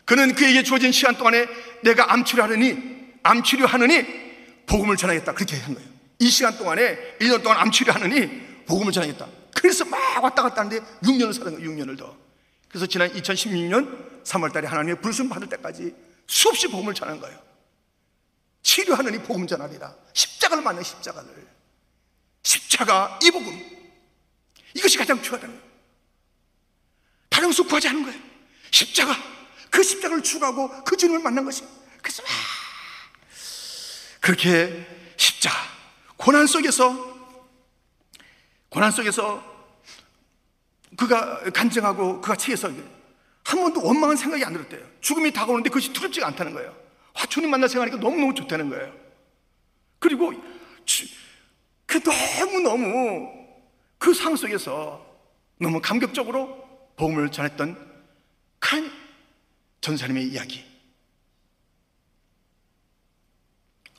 그는 0.05 0.33
그에게 0.33 0.63
주어진 0.63 0.91
시간 0.91 1.15
동안에 1.15 1.45
내가 1.83 2.11
암 2.11 2.25
치료하느니, 2.25 2.77
암 3.21 3.43
치료하느니, 3.43 4.05
복음을 4.65 4.97
전하겠다. 4.97 5.33
그렇게 5.33 5.57
한 5.57 5.75
거예요. 5.75 5.87
이 6.17 6.29
시간 6.29 6.57
동안에, 6.57 7.17
1년 7.19 7.43
동안 7.43 7.59
암 7.59 7.71
치료하느니, 7.71 8.65
복음을 8.65 8.91
전하겠다. 8.91 9.40
그래서 9.61 9.85
막 9.85 10.23
왔다 10.23 10.41
갔다 10.41 10.61
하는데 10.61 10.83
6년을 11.03 11.33
사는 11.33 11.53
거예요. 11.53 11.69
6년을 11.69 11.95
더. 11.95 12.17
그래서 12.67 12.87
지난 12.87 13.11
2016년 13.11 14.23
3월 14.23 14.51
달에 14.51 14.67
하나님의 14.67 14.99
불순 15.01 15.29
받을 15.29 15.47
때까지 15.49 15.95
수없이 16.25 16.67
복음을 16.67 16.95
전한 16.95 17.19
거예요. 17.19 17.39
치료하느니 18.63 19.19
복음 19.19 19.45
전하리라. 19.45 19.95
십자가를 20.13 20.63
맞는 20.63 20.81
십자가를. 20.81 21.47
십자가 22.41 23.19
이 23.21 23.29
복음. 23.29 23.59
이것이 24.73 24.97
가장 24.97 25.21
중요하다는 25.21 25.55
거예요. 25.55 25.71
다른 27.29 27.49
것을 27.49 27.65
구하지 27.65 27.87
않은 27.89 28.03
거예요. 28.03 28.19
십자가. 28.71 29.15
그 29.69 29.83
십자가를 29.83 30.23
추구하고 30.23 30.83
그 30.83 30.97
주님을 30.97 31.21
만난 31.21 31.45
것이. 31.45 31.63
그래서 32.01 32.23
막 32.23 32.31
그렇게 34.21 34.87
십자가. 35.17 35.55
고난 36.17 36.47
속에서 36.47 37.11
고난 38.69 38.89
속에서 38.89 39.50
그가 41.01 41.39
간증하고 41.51 42.21
그가 42.21 42.35
책에서 42.35 42.69
한 43.43 43.59
번도 43.59 43.83
원망한 43.83 44.15
생각이 44.15 44.45
안 44.45 44.53
들었대요. 44.53 44.85
죽음이 45.01 45.33
다가오는데 45.33 45.69
그것이 45.69 45.91
두렵지가 45.93 46.27
않다는 46.27 46.53
거예요. 46.53 46.77
와, 47.15 47.25
주님 47.25 47.49
만나 47.49 47.67
생각하니까 47.67 47.97
너무너무 47.97 48.35
좋다는 48.35 48.69
거예요. 48.69 48.93
그리고 49.97 50.31
주, 50.85 51.07
그 51.87 51.99
너무너무 52.03 53.31
그 53.97 54.13
상황 54.13 54.35
속에서 54.35 55.03
너무 55.59 55.81
감격적으로 55.81 56.91
복음을 56.95 57.31
전했던 57.31 58.03
큰 58.59 58.91
전사님의 59.81 60.27
이야기. 60.27 60.63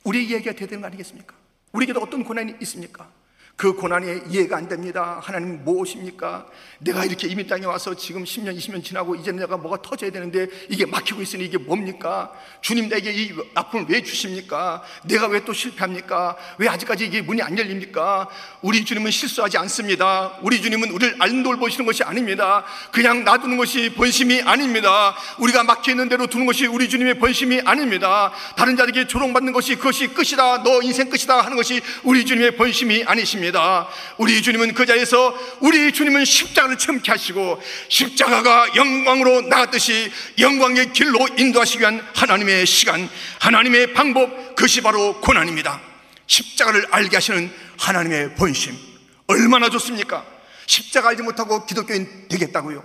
우리 0.05 0.25
이야기가 0.25 0.53
돼야 0.53 0.69
되는 0.69 0.79
거 0.79 0.87
아니겠습니까? 0.87 1.35
우리에게도 1.73 1.99
어떤 1.99 2.23
고난이 2.23 2.55
있습니까? 2.61 3.11
그 3.55 3.73
고난이 3.73 4.23
이해가 4.29 4.57
안 4.57 4.67
됩니다. 4.67 5.19
하나님 5.21 5.63
무엇입니까? 5.63 6.47
내가 6.79 7.05
이렇게 7.05 7.27
이민 7.27 7.47
땅에 7.47 7.65
와서 7.65 7.93
지금 7.95 8.23
10년, 8.23 8.57
20년 8.57 8.83
지나고 8.83 9.15
이제 9.15 9.31
내가 9.31 9.57
뭐가 9.57 9.81
터져야 9.81 10.09
되는데 10.11 10.47
이게 10.69 10.85
막히고 10.87 11.21
있으니 11.21 11.45
이게 11.45 11.57
뭡니까? 11.57 12.33
주님 12.61 12.89
내게 12.89 13.13
이 13.13 13.31
아픔을 13.53 13.85
왜 13.87 14.01
주십니까? 14.01 14.81
내가 15.05 15.27
왜 15.27 15.43
또 15.45 15.53
실패합니까? 15.53 16.35
왜 16.57 16.67
아직까지 16.67 17.05
이게 17.05 17.21
문이 17.21 17.41
안 17.41 17.57
열립니까? 17.57 18.27
우리 18.61 18.83
주님은 18.83 19.11
실수하지 19.11 19.57
않습니다. 19.59 20.37
우리 20.41 20.61
주님은 20.61 20.89
우리를 20.89 21.15
안 21.19 21.43
돌보시는 21.43 21.85
것이 21.85 22.01
아닙니다. 22.03 22.65
그냥 22.91 23.23
놔두는 23.23 23.57
것이 23.57 23.93
본심이 23.93 24.41
아닙니다. 24.41 25.15
우리가 25.37 25.63
막혀있는 25.63 26.09
대로 26.09 26.27
두는 26.27 26.45
것이 26.45 26.65
우리 26.65 26.89
주님의 26.89 27.19
본심이 27.19 27.61
아닙니다. 27.65 28.31
다른 28.55 28.75
자에게 28.77 29.07
조롱받는 29.07 29.53
것이 29.53 29.75
그것이 29.75 30.07
끝이다. 30.07 30.63
너 30.63 30.81
인생 30.81 31.09
끝이다 31.09 31.41
하는 31.41 31.55
것이 31.55 31.81
우리 32.03 32.25
주님의 32.25 32.55
본심이 32.55 33.03
아니십니다. 33.05 33.42
것입니다. 33.43 33.87
우리 34.17 34.41
주님은 34.41 34.73
그 34.73 34.85
자리에서 34.85 35.37
우리 35.59 35.91
주님은 35.91 36.23
십자가를 36.23 36.77
참게 36.77 37.11
하시고 37.11 37.61
십자가가 37.89 38.75
영광으로 38.75 39.41
나갔듯이 39.41 40.11
영광의 40.39 40.93
길로 40.93 41.19
인도하시기 41.37 41.81
위한 41.81 42.05
하나님의 42.15 42.65
시간, 42.65 43.09
하나님의 43.39 43.93
방법, 43.93 44.55
그것이 44.55 44.81
바로 44.81 45.19
고난입니다. 45.19 45.81
십자가를 46.27 46.87
알게 46.91 47.17
하시는 47.17 47.51
하나님의 47.77 48.35
본심. 48.35 48.75
얼마나 49.27 49.69
좋습니까? 49.69 50.25
십자가 50.65 51.09
알지 51.09 51.23
못하고 51.23 51.65
기독교인 51.65 52.27
되겠다고요. 52.29 52.83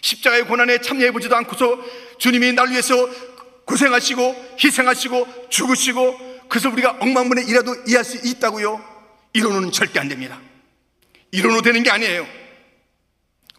십자가의 0.00 0.44
고난에 0.46 0.80
참여해보지도 0.80 1.34
않고서 1.36 1.78
주님이 2.18 2.52
날 2.52 2.70
위해서 2.70 2.94
고생하시고 3.64 4.56
희생하시고 4.62 5.48
죽으시고 5.50 6.36
그래서 6.48 6.70
우리가 6.70 6.98
억만문에 7.00 7.42
이라도 7.48 7.74
이해할 7.88 8.04
수 8.04 8.16
있다고요. 8.24 8.95
이론은 9.36 9.70
절대 9.70 10.00
안 10.00 10.08
됩니다. 10.08 10.40
이론으로 11.30 11.60
되는 11.60 11.82
게 11.82 11.90
아니에요. 11.90 12.26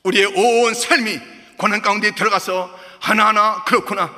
우리의 0.03 0.25
온 0.25 0.73
삶이 0.73 1.19
고난 1.57 1.83
가운데 1.83 2.15
들어가서 2.15 2.75
하나하나 2.99 3.63
그렇구나. 3.63 4.11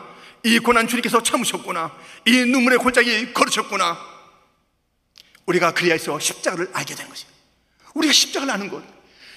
이 0.43 0.59
고난 0.59 0.87
주님께서 0.87 1.21
참으셨구나. 1.21 1.93
이 2.25 2.31
눈물의 2.31 2.79
골짜기 2.79 3.33
걸으셨구나. 3.33 3.97
우리가 5.47 5.73
그리하여서 5.73 6.19
십자가를 6.19 6.69
알게 6.71 6.95
된 6.95 7.09
것이에요. 7.09 7.29
우리가 7.93 8.13
십자가를 8.13 8.53
아는 8.53 8.69
것. 8.69 8.81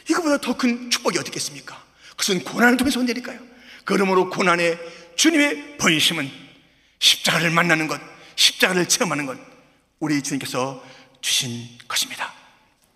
이거보다 0.08 0.38
더 0.38 0.56
큰 0.56 0.90
축복이 0.90 1.18
어디 1.18 1.30
겠습니까 1.30 1.82
그것은 2.10 2.44
고난을 2.44 2.76
통해서 2.76 3.00
온다니까요. 3.00 3.40
그러므로 3.84 4.30
고난의 4.30 4.78
주님의 5.16 5.78
본심은 5.78 6.30
십자가를 7.00 7.50
만나는 7.50 7.88
것, 7.88 8.00
십자가를 8.36 8.86
체험하는 8.86 9.26
것, 9.26 9.38
우리 9.98 10.22
주님께서 10.22 10.84
주신 11.22 11.78
것입니다. 11.88 12.34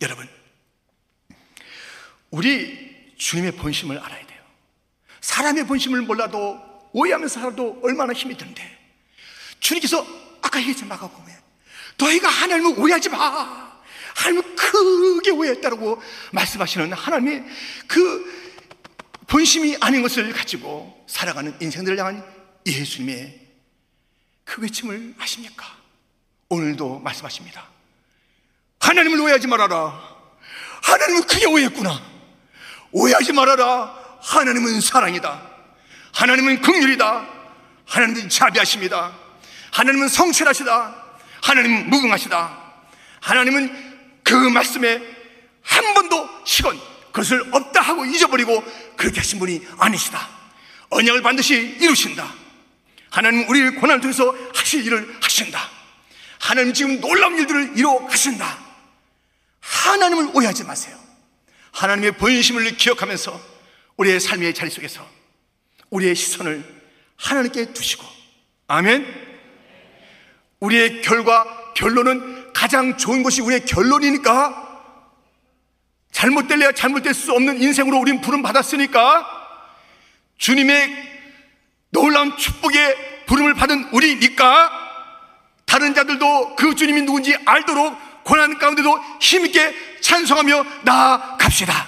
여러분, 0.02 0.28
우리 2.30 3.14
주님의 3.16 3.52
본심을 3.52 3.98
알아야 3.98 4.26
돼요. 4.26 4.42
사람의 5.20 5.66
본심을 5.66 6.02
몰라도 6.02 6.60
오해하면서 6.92 7.40
살아도 7.40 7.80
얼마나 7.82 8.12
힘이 8.12 8.36
드는데 8.36 8.76
주님께서 9.60 10.06
아까 10.42 10.58
얘기했잖아요. 10.60 10.88
마가복음에 10.90 11.34
너희가 11.96 12.28
하나님을 12.28 12.78
오해하지 12.78 13.08
마. 13.08 13.66
하나님을 14.14 14.56
크게 14.56 15.30
오해했다고 15.30 16.02
말씀하시는 16.32 16.92
하나님의 16.92 17.44
그 17.86 18.46
본심이 19.26 19.76
아닌 19.80 20.02
것을 20.02 20.32
가지고 20.32 21.04
살아가는 21.08 21.56
인생들을 21.60 21.98
향한 21.98 22.24
예수님의 22.66 23.46
그 24.44 24.62
외침을 24.62 25.14
아십니까? 25.18 25.64
오늘도 26.48 27.00
말씀하십니다. 27.00 27.75
하나님을 28.96 29.20
오해하지 29.20 29.46
말아라. 29.46 29.92
하나님은 30.82 31.24
크게 31.24 31.46
오해했구나. 31.46 32.00
오해하지 32.92 33.34
말아라. 33.34 33.94
하나님은 34.22 34.80
사랑이다. 34.80 35.42
하나님은 36.14 36.62
긍휼이다. 36.62 37.26
하나님은 37.84 38.30
자비하십니다. 38.30 39.12
하나님은 39.72 40.08
성실하시다. 40.08 40.94
하나님은 41.42 41.90
무궁하시다. 41.90 42.58
하나님은 43.20 44.20
그 44.24 44.34
말씀에 44.34 45.02
한 45.62 45.94
번도 45.94 46.28
시건 46.44 46.80
그것을 47.12 47.44
없다 47.52 47.82
하고 47.82 48.06
잊어버리고 48.06 48.64
그렇게 48.96 49.20
하신 49.20 49.38
분이 49.38 49.66
아니시다. 49.78 50.26
언약을 50.88 51.20
반드시 51.20 51.76
이루신다. 51.80 52.32
하나님 53.10 53.46
우리를 53.48 53.74
고난을 53.76 54.00
통해서 54.00 54.34
하실 54.54 54.86
일을 54.86 55.18
하신다. 55.20 55.60
하나님 56.38 56.72
지금 56.72 56.98
놀라운 57.00 57.38
일들을 57.38 57.72
이루어 57.76 58.06
가신다. 58.06 58.65
하나님을 59.66 60.30
오해하지 60.34 60.64
마세요. 60.64 60.96
하나님의 61.72 62.12
본심을 62.12 62.76
기억하면서 62.76 63.40
우리의 63.96 64.20
삶의 64.20 64.54
자리 64.54 64.70
속에서 64.70 65.06
우리의 65.90 66.14
시선을 66.14 66.64
하나님께 67.16 67.72
두시고 67.72 68.04
아멘. 68.68 69.06
우리의 70.60 71.02
결과 71.02 71.74
결론은 71.74 72.52
가장 72.52 72.96
좋은 72.96 73.22
것이 73.22 73.42
우리의 73.42 73.66
결론이니까 73.66 74.64
잘못될래야 76.12 76.72
잘못될 76.72 77.12
수 77.12 77.32
없는 77.32 77.60
인생으로 77.60 77.98
우린 77.98 78.20
부름 78.20 78.42
받았으니까 78.42 79.26
주님의 80.38 81.16
놀라운 81.90 82.36
축복의 82.36 83.24
부름을 83.26 83.54
받은 83.54 83.90
우리니까 83.92 84.70
다른 85.66 85.94
자들도 85.94 86.56
그 86.56 86.74
주님이 86.74 87.02
누군지 87.02 87.36
알도록 87.44 88.05
고난 88.26 88.58
가운데도 88.58 88.98
힘있게 89.20 89.72
찬송하며 90.00 90.64
나아갑시다. 90.82 91.86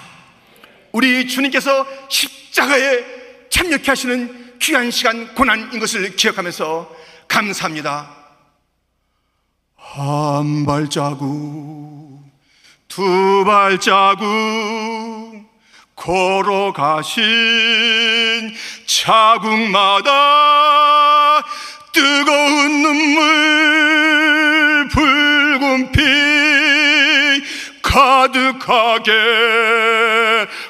우리 0.93 1.27
주님께서 1.27 1.85
십자가에 2.07 3.03
참여케 3.49 3.91
하시는 3.91 4.57
귀한 4.59 4.89
시간 4.89 5.35
고난인 5.35 5.81
것을 5.81 6.15
기억하면서 6.15 6.89
감사합니다. 7.27 8.15
한 9.75 10.65
발자국, 10.65 12.23
두 12.87 13.43
발자국 13.45 14.25
걸어가신 15.95 17.23
자국마다 18.85 20.11
뜨거운 21.91 22.81
눈물 22.81 24.87
붉은 24.89 25.91
피 25.91 26.28
가득하게 27.89 29.11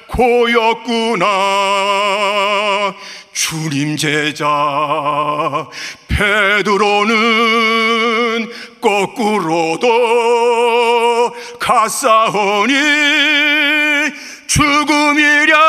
고였구나. 0.07 1.25
주님 3.33 3.97
제자 3.97 5.67
베드로는 6.07 7.17
거꾸로도 8.81 9.87
갔사오니 11.59 12.73
죽음이랴 14.47 15.59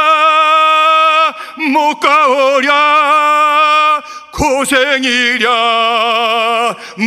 못 1.73 1.99
가오랴 2.01 4.03
고생이랴 4.33 5.51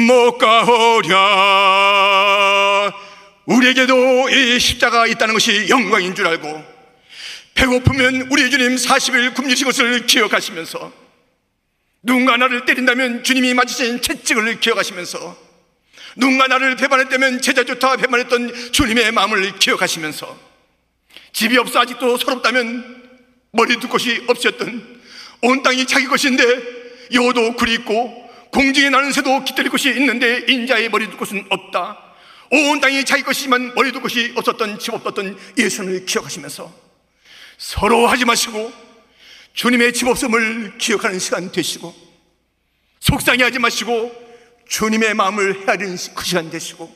못 0.08 0.38
가오랴 0.38 1.84
우리에게도 3.45 4.29
이 4.29 4.60
십자가 4.60 5.06
있다는 5.06 5.34
것이 5.34 5.67
영광인 5.69 6.15
줄 6.15 6.27
알고 6.27 6.63
배고프면 7.56 8.27
우리 8.32 8.49
주님 8.49 8.75
40일 8.75 9.34
굶주신 9.36 9.65
것을 9.65 10.06
기억하시면서 10.06 10.91
누군가 12.01 12.38
나를 12.38 12.65
때린다면 12.65 13.23
주님이 13.23 13.53
맞으신 13.53 14.01
채찍을 14.01 14.60
기억하시면서 14.60 15.38
누군가 16.15 16.47
나를 16.47 16.75
배반했다면 16.75 17.41
제자 17.41 17.63
좋다 17.63 17.97
배반했던 17.97 18.71
주님의 18.71 19.12
마음을 19.12 19.58
기억하시면서 19.60 20.38
집이 21.34 21.58
없어 21.58 21.79
아직도 21.79 22.17
서럽다면 22.17 23.03
머리 23.51 23.77
둘 23.77 23.89
곳이 23.89 24.23
없었던 24.27 25.01
온 25.41 25.63
땅이 25.63 25.86
자기 25.86 26.06
것인데 26.06 26.43
여도 27.13 27.56
그립고 27.56 28.29
공중에 28.51 28.89
나는 28.89 29.12
새도 29.12 29.43
깃들일 29.43 29.69
곳이 29.69 29.89
있는데 29.89 30.45
인자의 30.47 30.89
머리 30.89 31.08
둘 31.08 31.17
곳은 31.17 31.45
없다 31.49 32.12
온 32.54 32.80
땅이 32.80 33.04
자기 33.04 33.24
것이지만 33.24 33.74
머리 33.74 33.92
둘 33.92 34.02
곳이 34.02 34.32
없었던 34.36 34.78
집 34.78 34.94
없었던 34.94 35.38
예수를 35.58 36.06
기억하시면서 36.06 36.72
서로 37.58 38.06
하지 38.06 38.26
마시고 38.26 38.72
주님의 39.54 39.94
집 39.94 40.08
없음을 40.08 40.78
기억하는 40.78 41.18
시간 41.18 41.52
되시고 41.52 41.94
속상해 43.00 43.44
하지 43.44 43.58
마시고 43.58 44.12
주님의 44.68 45.16
마음을 45.16 45.68
헤아리는 45.68 45.98
그 46.13 46.24
시간 46.24 46.52
되시고 46.52 46.96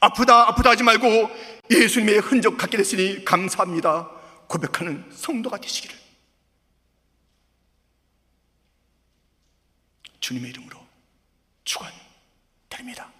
아프다 0.00 0.48
아프다 0.48 0.70
하지 0.70 0.82
말고 0.82 1.30
예수님의 1.70 2.18
흔적 2.18 2.58
갖게 2.58 2.76
됐으니 2.76 3.24
감사합니다. 3.24 4.10
고백하는 4.48 5.10
성도가 5.14 5.58
되시기를. 5.58 5.96
주님의 10.20 10.50
이름으로 10.50 10.78
축원드립니다 11.64 13.11